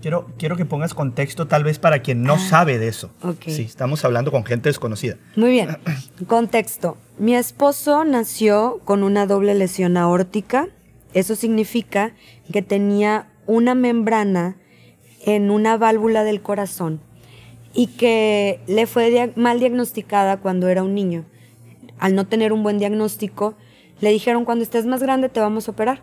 [0.00, 3.12] Quiero, quiero que pongas contexto tal vez para quien no sabe de eso.
[3.22, 3.42] Ah, ok.
[3.46, 5.14] Sí, estamos hablando con gente desconocida.
[5.36, 5.76] Muy bien.
[6.26, 6.96] Contexto.
[7.20, 10.66] Mi esposo nació con una doble lesión aórtica.
[11.14, 12.12] Eso significa
[12.52, 14.56] que tenía una membrana
[15.24, 17.00] en una válvula del corazón
[17.74, 21.24] y que le fue dia- mal diagnosticada cuando era un niño.
[21.98, 23.54] Al no tener un buen diagnóstico,
[24.00, 26.02] le dijeron cuando estés más grande te vamos a operar.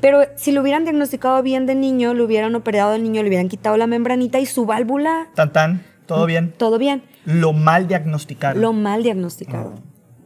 [0.00, 3.48] Pero si lo hubieran diagnosticado bien de niño, lo hubieran operado de niño, le hubieran
[3.48, 6.52] quitado la membranita y su válvula, Tan tan, todo bien.
[6.56, 7.02] todo bien.
[7.26, 8.60] Lo mal diagnosticaron.
[8.62, 9.74] Lo mal diagnosticado.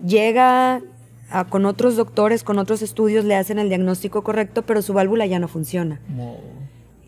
[0.05, 0.81] Llega
[1.31, 5.27] a- con otros doctores, con otros estudios, le hacen el diagnóstico correcto, pero su válvula
[5.27, 6.01] ya no funciona.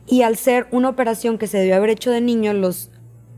[0.07, 2.91] Y al ser una operación que se debió haber hecho de niño, los,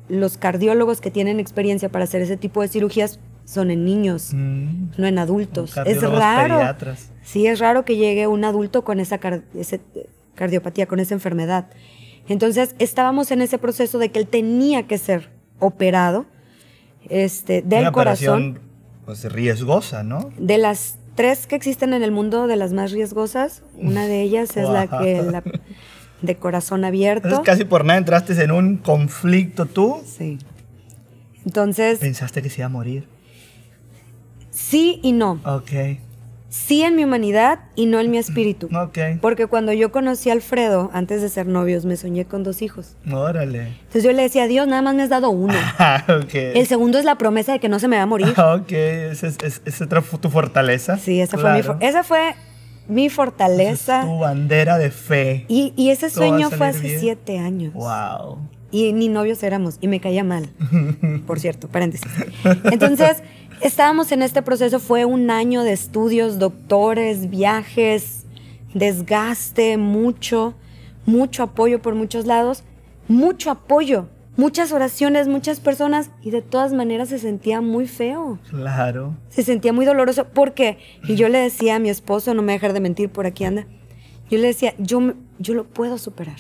[0.09, 4.91] los cardiólogos que tienen experiencia para hacer ese tipo de cirugías son en niños, Mm.
[4.99, 5.75] no en adultos.
[5.87, 6.59] Es raro.
[6.59, 7.11] pediatras.
[7.23, 11.15] Sí, es raro que llegue un adulto con esa car- ese, eh, cardiopatía, con esa
[11.15, 11.69] enfermedad.
[12.29, 16.27] Entonces, estábamos en ese proceso de que él tenía que ser operado
[17.09, 18.61] este, del Una corazón.
[19.09, 20.31] Pues riesgosa, ¿no?
[20.37, 24.55] De las tres que existen en el mundo, de las más riesgosas, una de ellas
[24.59, 25.43] es la que la
[26.21, 27.27] de corazón abierto.
[27.27, 30.03] Entonces casi por nada entraste en un conflicto tú.
[30.05, 30.39] Sí.
[31.47, 33.09] Entonces, Pensaste que se iba a morir.
[34.51, 35.41] sí y no.
[35.47, 35.71] Ok,
[36.49, 38.69] Sí en mi humanidad y no en mi espíritu.
[38.75, 39.21] ok.
[39.21, 42.97] Porque cuando yo conocí a Alfredo, antes de ser novios, me soñé con dos hijos.
[43.11, 43.69] Órale.
[43.69, 45.55] Entonces yo le decía, Dios, nada más me has dado uno.
[45.81, 46.05] Ah.
[46.33, 48.35] El segundo es la promesa de que no se me va a morir.
[48.39, 50.99] Ok, esa es, otra tu fortaleza.
[50.99, 52.35] Sí, esa fue mi, esa fue
[52.89, 54.01] mi fortaleza.
[54.01, 55.45] es tu bandera de fe.
[55.49, 57.01] Y, y ese sueño fue hace bien.
[57.01, 57.75] siete años.
[57.75, 58.39] Wow.
[58.71, 59.79] Y ni novios éramos.
[59.81, 60.49] Y me caía mal.
[61.27, 62.11] Por cierto, paréntesis.
[62.65, 63.23] Entonces,
[63.63, 64.79] estábamos en este proceso.
[64.81, 68.25] Fue un año de estudios, doctores, viajes,
[68.75, 70.55] desgaste, mucho,
[71.07, 72.65] mucho apoyo por muchos lados.
[73.09, 74.07] Mucho apoyo.
[74.37, 76.11] Muchas oraciones, muchas personas.
[76.23, 78.39] Y de todas maneras se sentía muy feo.
[78.51, 79.17] Claro.
[79.29, 80.29] Se sentía muy doloroso.
[80.29, 80.79] ¿Por qué?
[81.09, 83.67] Y yo le decía a mi esposo, no me dejar de mentir, por aquí anda.
[84.31, 86.37] Yo le decía, yo, me- yo lo puedo superar.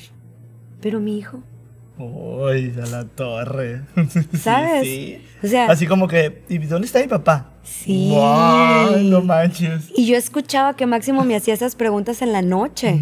[0.81, 1.41] Pero mi hijo,
[1.99, 3.83] Uy, a la torre.
[4.41, 4.85] ¿Sabes?
[4.85, 5.25] Sí, sí.
[5.43, 7.53] O sea- Así como que, ¿y dónde está mi papá?
[7.65, 8.11] Sí.
[8.11, 9.91] Wow, no manches.
[9.97, 13.01] Y yo escuchaba que Máximo me hacía esas preguntas en la noche,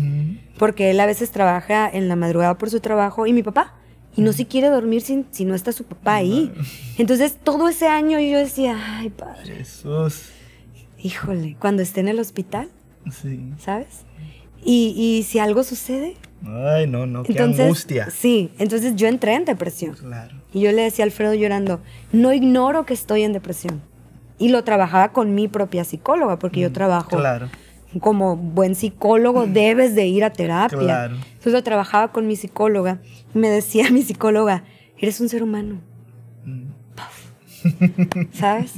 [0.58, 3.74] porque él a veces trabaja en la madrugada por su trabajo y mi papá.
[4.16, 6.50] Y no se quiere dormir sin, si no está su papá ahí.
[6.96, 10.30] Entonces, todo ese año yo decía, ay, padre, Jesús.
[10.98, 12.70] híjole, cuando esté en el hospital,
[13.12, 13.52] Sí.
[13.58, 14.04] ¿sabes?
[14.64, 18.10] Y, y si algo sucede, Ay, no, no, qué angustia.
[18.10, 19.94] sí, entonces yo entré en depresión.
[19.94, 20.34] Claro.
[20.52, 21.80] Y yo le decía a Alfredo llorando,
[22.12, 23.80] no ignoro que estoy en depresión.
[24.38, 27.48] Y lo trabajaba con mi propia psicóloga, porque yo trabajo Mm, Claro.
[28.00, 30.78] como buen psicólogo debes de ir a terapia.
[30.78, 31.14] Claro.
[31.16, 33.00] Entonces lo trabajaba con mi psicóloga
[33.34, 34.64] y me decía mi psicóloga,
[34.98, 35.80] eres un ser humano,
[36.44, 36.66] Mm.
[38.32, 38.74] ¿sabes?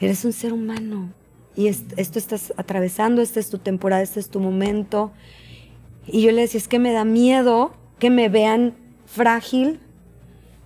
[0.00, 1.12] Eres un ser humano.
[1.54, 5.12] Y est- esto estás atravesando, esta es tu temporada, este es tu momento.
[6.06, 8.74] Y yo le decía, es que me da miedo que me vean
[9.06, 9.80] frágil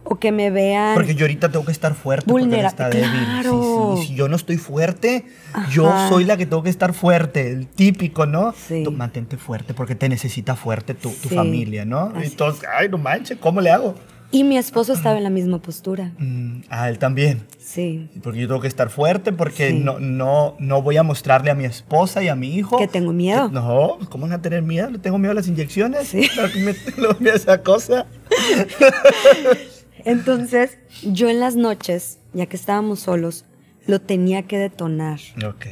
[0.05, 0.95] o que me vean...
[0.95, 3.11] Porque yo ahorita tengo que estar fuerte porque él Vulnera- está débil.
[3.11, 3.97] Claro.
[3.99, 4.09] sí.
[4.09, 5.27] Si yo no estoy fuerte,
[5.71, 7.51] yo soy la que tengo que estar fuerte.
[7.51, 8.53] El típico, ¿no?
[8.53, 8.83] Sí.
[8.83, 12.13] Tú mantente fuerte porque te necesita fuerte tu, familia, ¿no?
[12.15, 13.95] Así Entonces, ay, no manches, ¿cómo le hago?
[14.33, 16.13] Y mi esposo estaba en la misma postura.
[16.19, 17.43] Mm, a él también.
[17.59, 18.09] Sí.
[18.23, 19.81] Porque yo tengo que estar fuerte porque Sí.
[19.81, 22.79] no, no, no voy a mostrarle a mi esposa y a mi hijo.
[22.79, 23.49] Que tengo miedo.
[23.49, 24.89] que- no, ¿cómo van a tener miedo?
[24.91, 26.09] Le tengo miedo a las inyecciones.
[26.09, 26.29] Sí.
[27.19, 28.07] Miedo a esa cosa.
[30.05, 33.45] Entonces, yo en las noches, ya que estábamos solos,
[33.87, 35.21] lo tenía que detonar.
[35.47, 35.67] Ok.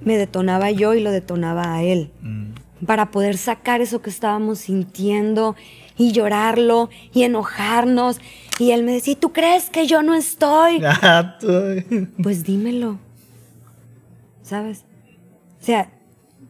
[0.00, 2.10] Me detonaba yo y lo detonaba a él.
[2.22, 2.84] Mm.
[2.86, 5.56] Para poder sacar eso que estábamos sintiendo
[5.96, 8.20] y llorarlo y enojarnos.
[8.58, 10.80] Y él me decía, ¿y tú crees que yo no estoy?
[10.84, 11.38] Ah,
[12.22, 12.98] Pues dímelo.
[14.42, 14.84] ¿Sabes?
[15.60, 15.90] O sea,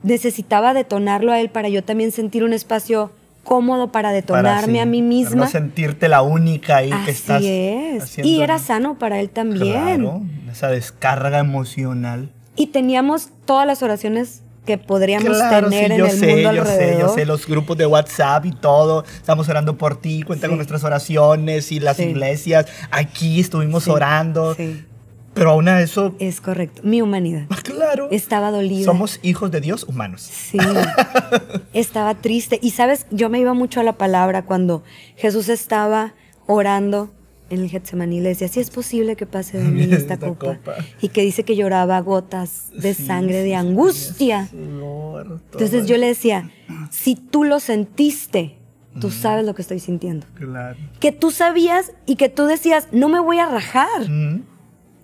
[0.03, 3.13] necesitaba detonarlo a él para yo también sentir un espacio
[3.45, 5.37] cómodo para para detonarme a mí para misma.
[5.45, 7.43] no sentirte la única ahí Así que estás.
[7.45, 8.03] es.
[8.03, 9.73] haciendo- Y era sano para él también.
[9.73, 12.31] Claro, esa descarga emocional.
[12.57, 16.65] Y teníamos todas las oraciones que podríamos Claro, tener sí, en el sé, mundo yo
[16.65, 17.01] sé, alrededor.
[17.09, 19.05] yo sé, los grupos de WhatsApp y todo.
[19.17, 20.51] Estamos orando por ti, cuenta Sí.
[20.51, 22.05] con nuestras oraciones y las Sí.
[22.05, 22.67] iglesias.
[22.91, 24.55] Aquí estuvimos orando.
[24.55, 24.85] sí.
[25.35, 26.81] Pero aún a eso, Es correcto.
[26.85, 27.47] Mi humanidad.
[27.65, 28.07] claro.
[28.13, 28.85] Estaba dolida.
[28.85, 30.21] Somos hijos de Dios humanos.
[30.23, 30.59] Sí.
[31.73, 32.59] estaba triste.
[32.63, 34.85] Y sabes, yo me iba mucho a la palabra cuando
[35.17, 36.15] Jesús estaba
[36.47, 37.11] orando
[37.51, 38.21] en el Getsemaní.
[38.21, 40.57] Le decía, si es posible que pase de mí esta, copa.
[40.57, 40.75] copa.
[41.01, 44.47] Y que dice que lloraba gotas de Sí, sangre, sí, de angustia.
[44.47, 46.51] Señor, Entonces yo le decía,
[46.91, 48.57] si tú lo sentiste,
[49.01, 50.27] tú sabes lo que estoy sintiendo.
[50.35, 50.77] Claro.
[51.01, 54.09] Que tú sabías y que tú decías, no me voy a rajar.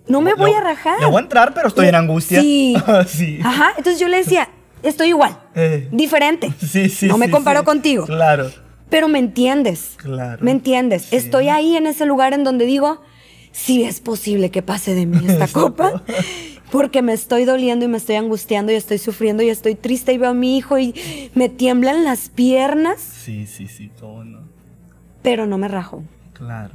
[0.07, 0.99] No me voy a rajar.
[0.99, 2.41] Le voy a entrar, pero estoy en angustia.
[2.41, 2.75] Sí.
[3.07, 3.39] sí.
[3.43, 3.69] Ajá.
[3.77, 4.49] Entonces yo le decía,
[4.83, 5.37] estoy igual.
[5.55, 5.87] Eh.
[5.91, 6.53] Diferente.
[6.59, 8.05] Sí, sí, No me comparo contigo.
[8.05, 8.49] Claro.
[8.91, 9.95] Pero me entiendes.
[9.95, 10.43] Claro.
[10.43, 11.03] Me entiendes.
[11.03, 11.15] Sí.
[11.15, 13.01] Estoy ahí en ese lugar en donde digo,
[13.51, 16.03] si es posible que pase de mí esta copa,
[16.71, 20.17] porque me estoy doliendo y me estoy angustiando y estoy sufriendo y estoy triste y
[20.17, 20.93] veo a mi hijo y
[21.33, 22.99] me tiemblan las piernas.
[22.99, 24.41] Sí, sí, sí, cómo no.
[25.23, 26.03] Pero no me rajo.
[26.33, 26.73] Claro.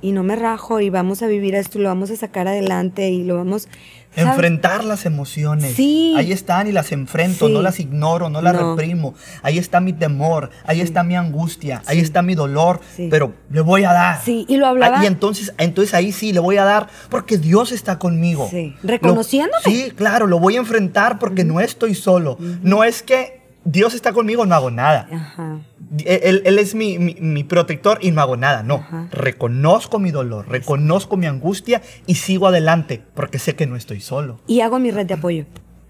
[0.00, 3.10] Y no me rajo y vamos a vivir esto y lo vamos a sacar adelante
[3.10, 3.68] y lo vamos...
[4.16, 5.74] Enfrentar las emociones.
[5.74, 6.14] Sí.
[6.16, 9.14] Ahí están y las enfrento, no las ignoro, no las reprimo.
[9.42, 12.80] Ahí está mi temor, ahí está mi angustia, ahí está mi dolor,
[13.10, 14.20] pero le voy a dar.
[14.22, 15.02] Sí, y lo hablaba.
[15.02, 18.48] Y entonces, entonces ahí sí le voy a dar porque Dios está conmigo.
[18.50, 19.62] Sí, reconociéndome.
[19.64, 22.36] sí, claro, lo voy a enfrentar porque no estoy solo.
[22.62, 25.08] No es que Dios está conmigo, no hago nada.
[25.12, 25.58] Ajá.
[26.04, 28.62] Él, es mi, protector y no hago nada.
[28.62, 34.00] No, reconozco mi dolor, reconozco mi angustia y sigo adelante porque sé que no estoy
[34.00, 34.38] solo.
[34.46, 35.46] Y hago mi red de apoyo.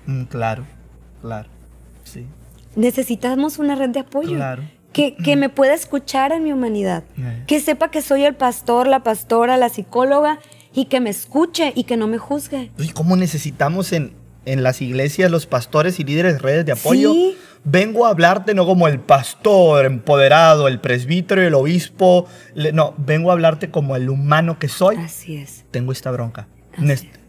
[0.06, 0.64] Mm, claro,
[1.20, 1.48] claro,
[2.04, 2.26] sí.
[2.76, 4.36] Necesitamos una red de apoyo.
[4.36, 4.62] Claro.
[4.92, 7.04] Que, que me pueda escuchar en mi humanidad.
[7.18, 7.44] Eh.
[7.46, 10.38] Que sepa que soy el pastor, la pastora, la psicóloga
[10.74, 12.70] y que me escuche y que no me juzgue.
[12.78, 14.12] ¿Y cómo necesitamos en,
[14.44, 17.12] en las iglesias los pastores y líderes redes de apoyo?
[17.12, 17.36] ¿Sí?
[17.64, 22.26] Vengo a hablarte no como el pastor empoderado, el presbítero, el obispo,
[22.72, 24.96] no, vengo a hablarte como el humano que soy.
[24.96, 25.64] Así es.
[25.70, 26.48] Tengo esta bronca.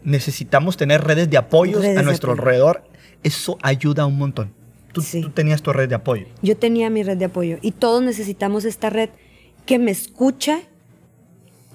[0.04, 2.84] necesitamos tener redes de apoyo a nuestro alrededor.
[3.22, 4.52] Eso ayuda un montón.
[4.92, 6.26] Tú, tú, tenías tu red de apoyo.
[6.42, 9.10] Yo tenía mi red de apoyo y todos necesitamos esta red
[9.64, 10.66] que me escuche,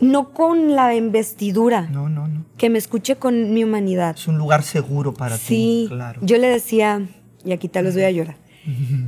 [0.02, 1.84] no con la investidura.
[1.84, 2.46] No, no, no.
[2.58, 4.16] Que me escuche con mi humanidad.
[4.18, 5.86] Es un lugar seguro para ti.
[5.88, 6.20] Claro.
[6.24, 7.08] Yo le decía,
[7.46, 8.36] y aquí te los voy a llorar.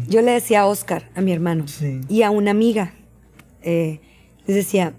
[0.08, 1.66] Yo le decía a Oscar, a mi hermano,
[2.10, 2.94] y a una amiga,
[3.64, 4.00] eh,
[4.46, 4.94] les decía,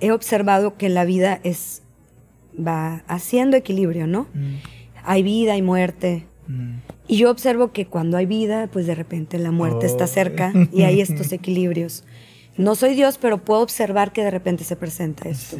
[0.00, 1.82] he observado que la vida es,
[2.54, 4.28] va haciendo equilibrio, ¿no?
[4.34, 4.56] Mm.
[5.04, 6.26] Hay vida y muerte.
[6.48, 6.78] Mm.
[7.06, 10.82] Y yo observo que cuando hay vida, pues de repente la muerte está cerca y
[10.82, 12.04] hay estos equilibrios.
[12.56, 15.56] No soy Dios, pero puedo observar que de repente se presenta esto.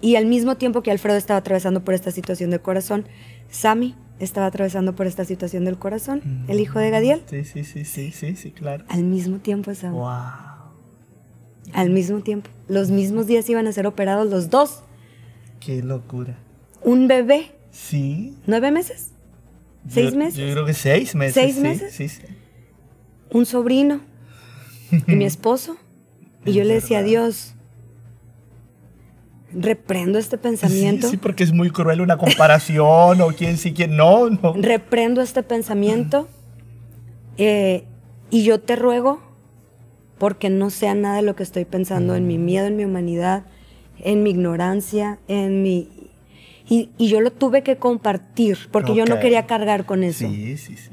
[0.00, 3.06] Y al mismo tiempo que Alfredo estaba atravesando por esta situación de corazón,
[3.50, 7.22] Sammy estaba atravesando por esta situación del corazón, el hijo de Gadiel.
[7.28, 8.84] Sí, sí, sí, sí, sí, sí, claro.
[8.88, 9.90] Al mismo tiempo esa.
[9.90, 10.12] Wow.
[11.72, 12.50] Al mismo tiempo.
[12.68, 14.82] Los mismos días iban a ser operados los dos.
[15.60, 16.38] Qué locura.
[16.82, 17.52] Un bebé.
[17.70, 18.36] Sí.
[18.46, 19.12] ¿Nueve meses?
[19.88, 20.36] ¿Seis meses?
[20.36, 21.34] Yo creo que seis meses.
[21.34, 21.92] ¿Seis meses?
[21.94, 22.22] Sí, sí.
[23.30, 24.00] Un sobrino.
[25.06, 25.76] y mi esposo.
[26.44, 27.54] Y yo le decía a Dios,
[29.52, 31.08] reprendo este pensamiento.
[31.08, 34.54] Sí, porque es muy cruel una comparación o quién sí, quién no, no.
[34.54, 36.28] Reprendo este pensamiento
[37.36, 37.84] eh,
[38.30, 39.20] y yo te ruego
[40.18, 42.44] porque no sea nada de lo que estoy pensando en mi mm.
[42.44, 43.44] miedo, en mi humanidad,
[43.98, 45.88] en mi ignorancia, en mi...
[46.68, 50.28] Y, yo lo tuve que compartir porque yo no quería cargar con eso.
[50.28, 50.90] Sí, sí, sí.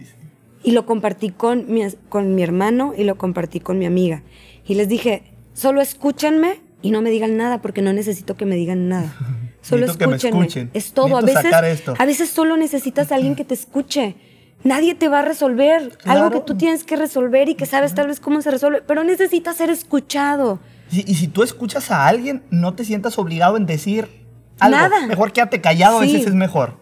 [0.64, 4.24] Y lo compartí con mi, con mi hermano y lo compartí con mi amiga.
[4.66, 5.22] Y les dije,
[5.54, 9.14] solo escúchenme y no me digan nada porque no necesito que me digan nada.
[9.62, 10.70] Solo escúchenme.
[10.74, 11.18] Es todo.
[11.18, 11.54] A veces,
[11.98, 14.16] a veces solo necesitas a alguien que te escuche.
[14.64, 18.08] Nadie te va a resolver algo que tú tienes que resolver y que sabes tal
[18.08, 20.60] vez cómo se resuelve, pero necesitas ser escuchado.
[20.90, 24.08] Y, si tú escuchas a alguien, no te sientas obligado en decir
[24.60, 24.78] algo.
[24.78, 25.06] Nada.
[25.06, 26.78] Mejor quédate callado, a veces es mejor.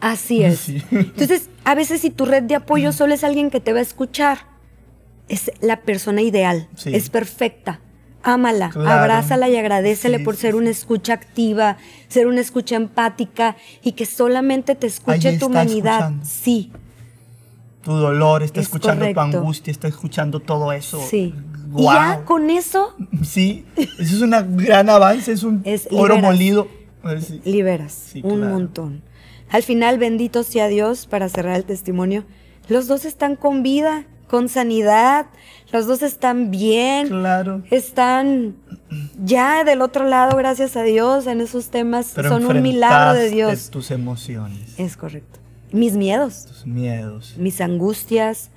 [0.00, 0.68] Así es.
[0.90, 3.82] Entonces, a veces si tu red de apoyo solo es alguien que te va a
[3.82, 4.38] escuchar,
[5.28, 7.80] es la persona ideal, es perfecta
[8.22, 11.76] ámala, abrázala y agradecele por ser una escucha activa,
[12.08, 16.12] ser una escucha empática y que solamente te escuche tu humanidad.
[16.22, 16.70] Sí.
[17.82, 21.00] Tu dolor, está escuchando tu angustia, está escuchando todo eso.
[21.08, 21.34] Sí.
[21.76, 22.94] Y ya con eso.
[23.22, 26.68] Sí, eso es un gran avance, es un oro molido.
[27.02, 29.02] Pues liberas un montón.
[29.48, 32.24] Al final, bendito sea Dios, para cerrar el testimonio,
[32.68, 35.26] los dos están con vida con sanidad,
[35.72, 37.08] los dos están bien.
[37.08, 37.62] Claro.
[37.72, 38.54] Están
[39.22, 43.70] ya del otro lado, gracias a Dios, en esos temas son un milagro de Dios.
[43.70, 44.78] tus emociones.
[44.78, 45.40] Es correcto.
[45.72, 46.46] Mis miedos.
[46.46, 47.34] Tus miedos.
[47.38, 48.50] Mis angustias,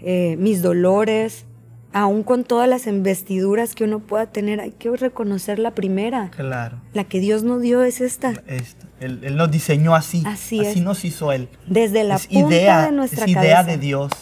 [0.00, 1.44] eh, mis dolores,
[1.92, 6.30] aún con todas las investiduras que uno pueda tener, hay que reconocer la primera.
[6.30, 6.80] Claro.
[6.94, 8.34] La que Dios nos dio es esta.
[8.46, 8.86] Esta.
[9.00, 10.22] Él, nos diseñó así.
[10.24, 11.48] Así, así nos hizo Él.
[11.66, 14.12] Desde la punta de nuestra es idea de Dios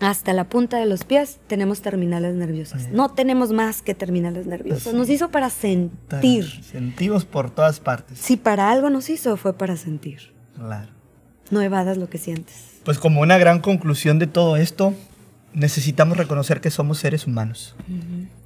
[0.00, 2.88] hasta la punta de los pies tenemos terminales nerviosas.
[2.88, 4.94] No tenemos más que terminales nerviosas.
[4.94, 6.62] Nos hizo para sentir.
[6.62, 8.18] Sentimos por todas partes.
[8.18, 10.32] Si para algo nos hizo, fue para sentir.
[10.56, 10.88] Claro.
[11.50, 12.80] No evadas lo que sientes.
[12.84, 14.94] Pues como una gran conclusión de todo esto,
[15.52, 17.74] necesitamos reconocer que somos seres humanos.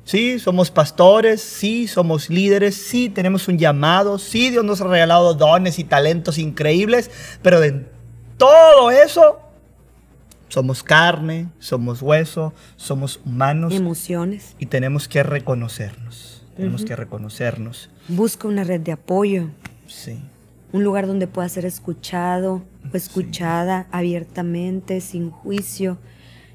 [0.04, 5.34] Sí, somos pastores, sí, somos líderes, sí, tenemos un llamado, sí, Dios nos ha regalado
[5.34, 7.10] dones y talentos increíbles,
[7.42, 7.86] pero de
[8.36, 9.41] todo eso
[10.52, 13.72] somos carne, somos hueso, somos humanos.
[13.72, 14.54] Emociones.
[14.58, 16.44] Y tenemos que reconocernos.
[16.54, 17.88] tenemos que reconocernos.
[18.08, 19.48] Busca una red de apoyo.
[19.86, 20.20] Sí.
[20.72, 22.62] Un lugar donde pueda ser escuchado
[22.92, 25.96] o escuchada abiertamente, sin juicio.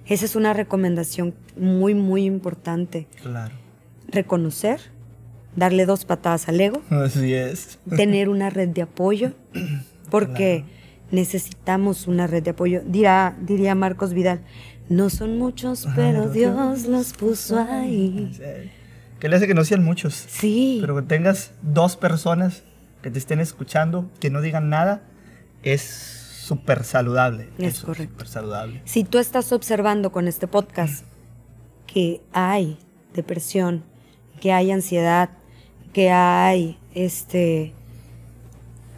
[0.05, 3.07] Esa es una recomendación muy, muy importante.
[3.23, 3.55] Claro.
[4.09, 4.79] Reconocer,
[5.55, 6.83] darle dos patadas al ego.
[6.91, 7.79] Así es.
[7.95, 9.31] Tener una red de apoyo,
[10.11, 10.65] porque
[11.11, 12.81] necesitamos una red de apoyo.
[12.85, 14.41] Dirá, diría Marcos Vidal,
[14.89, 18.31] no son muchos, pero Dios los puso ahí.
[19.19, 20.13] ¿Qué le hace que no sean muchos?
[20.13, 20.77] Sí.
[20.79, 22.63] Pero que tengas dos personas
[23.01, 25.01] que te estén escuchando, que no digan nada,
[25.63, 27.49] es súper saludable.
[27.57, 28.13] Es correcto.
[28.13, 28.81] Súper saludable.
[28.85, 31.03] Si tú estás observando con este podcast
[31.85, 32.77] que hay
[33.13, 33.83] depresión,
[34.39, 35.29] que hay ansiedad,
[35.93, 37.73] que hay este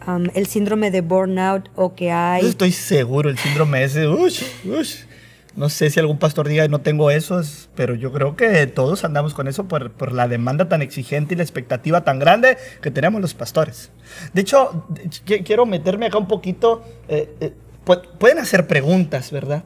[0.06, 2.44] um, el síndrome de burnout o que hay...
[2.46, 4.96] Estoy seguro, el síndrome ese, ush, ush.
[5.56, 9.02] No sé si algún pastor diga no tengo eso, es- pero yo creo que todos
[9.04, 12.90] andamos con eso por, por la demanda tan exigente y la expectativa tan grande que
[12.92, 13.90] tenemos los pastores.
[14.32, 14.86] De hecho,
[15.44, 16.84] quiero meterme acá un poquito.
[17.08, 17.52] eh, eh,
[17.84, 19.64] pu- pueden hacer preguntas, ¿verdad?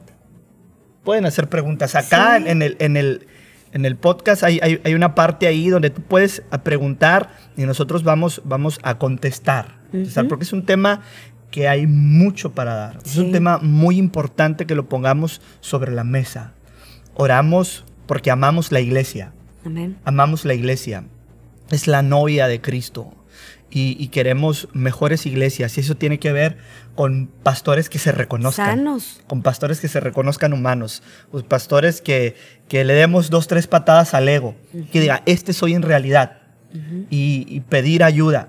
[1.05, 1.94] Pueden hacer preguntas.
[1.94, 2.44] Acá Sí.
[2.48, 3.27] en, el, en, el,
[3.73, 8.02] en el podcast hay, hay- hay una parte ahí donde tú puedes preguntar y nosotros
[8.05, 9.84] vamos, vamos a contestar.
[9.95, 10.29] Contestar, Ujú.
[10.31, 11.01] Porque es un tema
[11.51, 12.99] que hay mucho para dar.
[13.05, 13.33] Es un Sí.
[13.33, 16.53] tema muy importante que lo pongamos sobre la mesa.
[17.15, 19.33] Oramos porque amamos la iglesia.
[19.65, 19.97] Amén.
[20.05, 21.05] Amamos la iglesia.
[21.71, 23.15] Es la novia de Cristo.
[23.71, 25.77] Y, y queremos mejores iglesias.
[25.77, 26.59] Y eso tiene que ver
[26.95, 28.79] con pastores que se reconozcan.
[28.79, 29.21] Sanos.
[29.27, 31.03] Con pastores que se reconozcan humanos.
[31.33, 32.37] Pues pastores que,
[32.69, 34.55] que le demos dos, tres patadas al ego.
[34.93, 36.39] Que diga, este soy en realidad.
[37.11, 38.49] y, y pedir ayuda.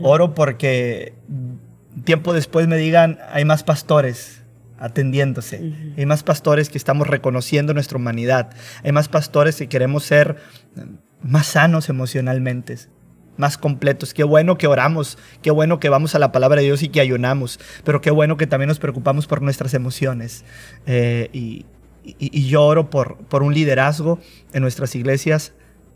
[0.00, 1.14] Oro porque
[2.04, 4.42] tiempo después me digan, hay más pastores
[4.78, 5.72] atendiéndose.
[5.96, 8.50] Hay más pastores que estamos reconociendo nuestra humanidad.
[8.82, 10.36] Hay más pastores que queremos ser
[10.76, 10.82] eh,
[11.22, 12.76] más sanos emocionalmente,
[13.36, 14.12] más completos.
[14.12, 17.00] Qué bueno que oramos, qué bueno que vamos a la palabra de Dios y que
[17.00, 20.44] ayunamos, pero qué bueno que también nos preocupamos por nuestras emociones.
[20.86, 21.64] Eh, y,
[22.04, 24.18] y- y yo oro por, por un liderazgo
[24.52, 25.52] en nuestras iglesias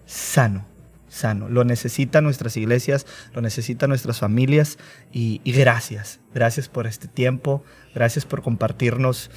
[0.07, 0.65] sano
[1.09, 1.49] sano.
[1.49, 4.79] Lo necesitan nuestras iglesias, lo necesitan nuestras familias
[5.13, 6.21] y, y gracias.
[6.35, 7.63] Gracias por este tiempo,
[7.95, 9.31] gracias por compartirnos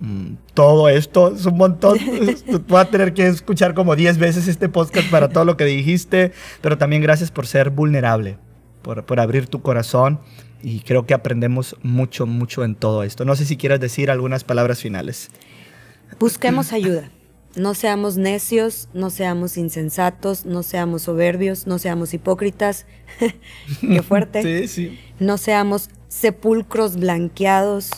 [0.00, 1.34] mm, todo esto.
[1.34, 1.98] Es un montón.
[2.68, 6.32] Voy a tener que escuchar como 10 veces este podcast para todo lo que dijiste,
[6.60, 8.38] pero también gracias por ser vulnerable,
[8.82, 10.20] por, por abrir tu corazón
[10.62, 13.24] y creo que aprendemos mucho, mucho en todo esto.
[13.24, 15.30] No sé si quieras decir algunas palabras finales.
[16.18, 17.10] Busquemos ayuda.
[17.58, 22.86] No seamos necios, no seamos insensatos, no seamos soberbios, no seamos hipócritas.
[23.80, 24.42] Qué fuerte.
[24.42, 24.98] Sí, sí.
[25.18, 27.90] No seamos sepulcros blanqueados,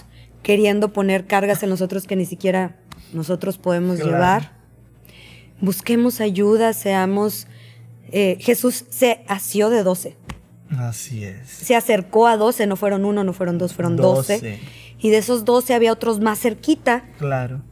[0.43, 2.77] queriendo poner cargas en nosotros que ni siquiera
[3.13, 4.11] nosotros podemos Claro.
[4.13, 4.53] llevar.
[5.61, 7.47] Busquemos ayuda, seamos...
[8.13, 10.17] eh, Jesús se asió de doce.
[10.79, 11.49] Así es.
[11.49, 14.35] Se acercó a doce, no fueron uno, no fueron dos, fueron doce.
[14.35, 14.61] Doce.
[14.99, 17.63] Y de esos doce había otros más cerquita Claro.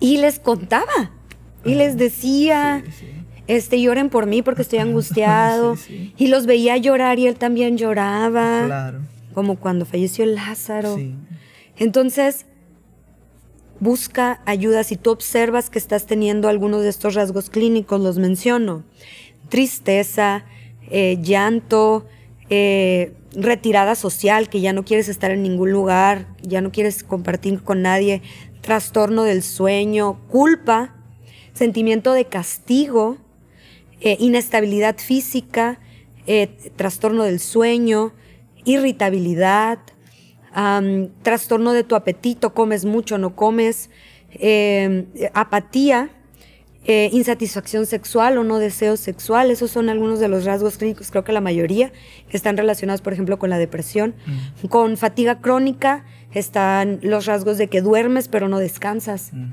[0.00, 1.10] Y les contaba.
[1.64, 3.06] Y les decía, Sí, sí.
[3.48, 5.76] este, lloren por mí porque estoy angustiado.
[5.76, 6.12] Sí.
[6.16, 8.64] Y los veía llorar y él también lloraba.
[8.66, 9.00] Claro.
[9.34, 10.96] Como cuando falleció Lázaro.
[10.96, 11.14] Sí.
[11.76, 12.46] Entonces,
[13.80, 14.84] busca ayuda.
[14.84, 18.84] Si tú observas que estás teniendo algunos de estos rasgos clínicos, los menciono.
[19.48, 20.44] Tristeza,
[20.90, 22.06] eh, llanto,
[22.48, 27.60] eh, retirada social, que ya no quieres estar en ningún lugar, ya no quieres compartir
[27.62, 28.22] con nadie,
[28.66, 30.96] trastorno del sueño, culpa,
[31.54, 33.16] sentimiento de castigo,
[34.00, 35.78] eh, inestabilidad física,
[36.26, 38.12] eh, trastorno del sueño,
[38.64, 39.78] irritabilidad,
[41.22, 43.90] trastorno de tu apetito, comes mucho, no comes,
[44.32, 46.10] eh, apatía,
[46.88, 49.50] eh, insatisfacción sexual o no deseo sexual.
[49.50, 51.90] Esos son algunos de los rasgos clínicos, creo que la mayoría,
[52.28, 54.14] que están relacionados, por ejemplo, con la depresión.
[54.68, 59.44] Con fatiga crónica están los rasgos de que duermes pero no descansas, Mm.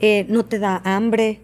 [0.00, 1.40] eh, no te da hambre,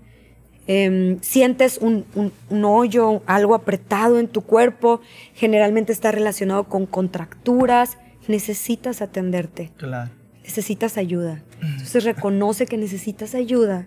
[0.68, 5.00] em, sientes un, un- un hoyo, algo apretado en tu cuerpo,
[5.34, 7.98] generalmente está relacionado con contracturas,
[8.28, 10.10] necesitas atenderte, Claro.
[10.44, 11.42] necesitas ayuda.
[11.60, 13.86] Entonces reconoce que necesitas ayuda,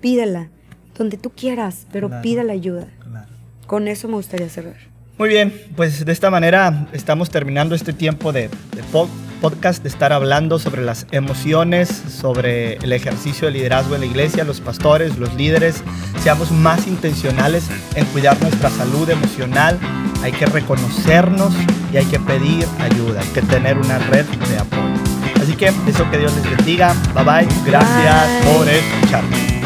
[0.00, 0.50] pídela,
[0.98, 2.22] donde tú quieras, pero Claro.
[2.22, 2.86] pídela ayuda.
[3.08, 3.26] Claro.
[3.66, 4.76] Con eso me gustaría cerrar.
[5.18, 8.42] Muy bien, pues de esta manera estamos terminando este tiempo de,
[8.76, 9.08] de po-
[9.40, 14.44] podcast, de estar hablando sobre las emociones, sobre el ejercicio de liderazgo en la iglesia,
[14.44, 15.82] los pastores, los líderes.
[16.22, 17.64] Seamos más intencionales
[17.96, 19.78] en cuidar nuestra salud emocional.
[20.22, 21.52] Hay que reconocernos
[21.92, 24.82] y hay que pedir ayuda, hay que tener una red de apoyo.
[25.42, 26.94] Así que deseo que Dios les bendiga.
[27.14, 27.48] Bye bye.
[27.66, 28.54] Gracias Bye.
[28.54, 29.57] por escucharnos.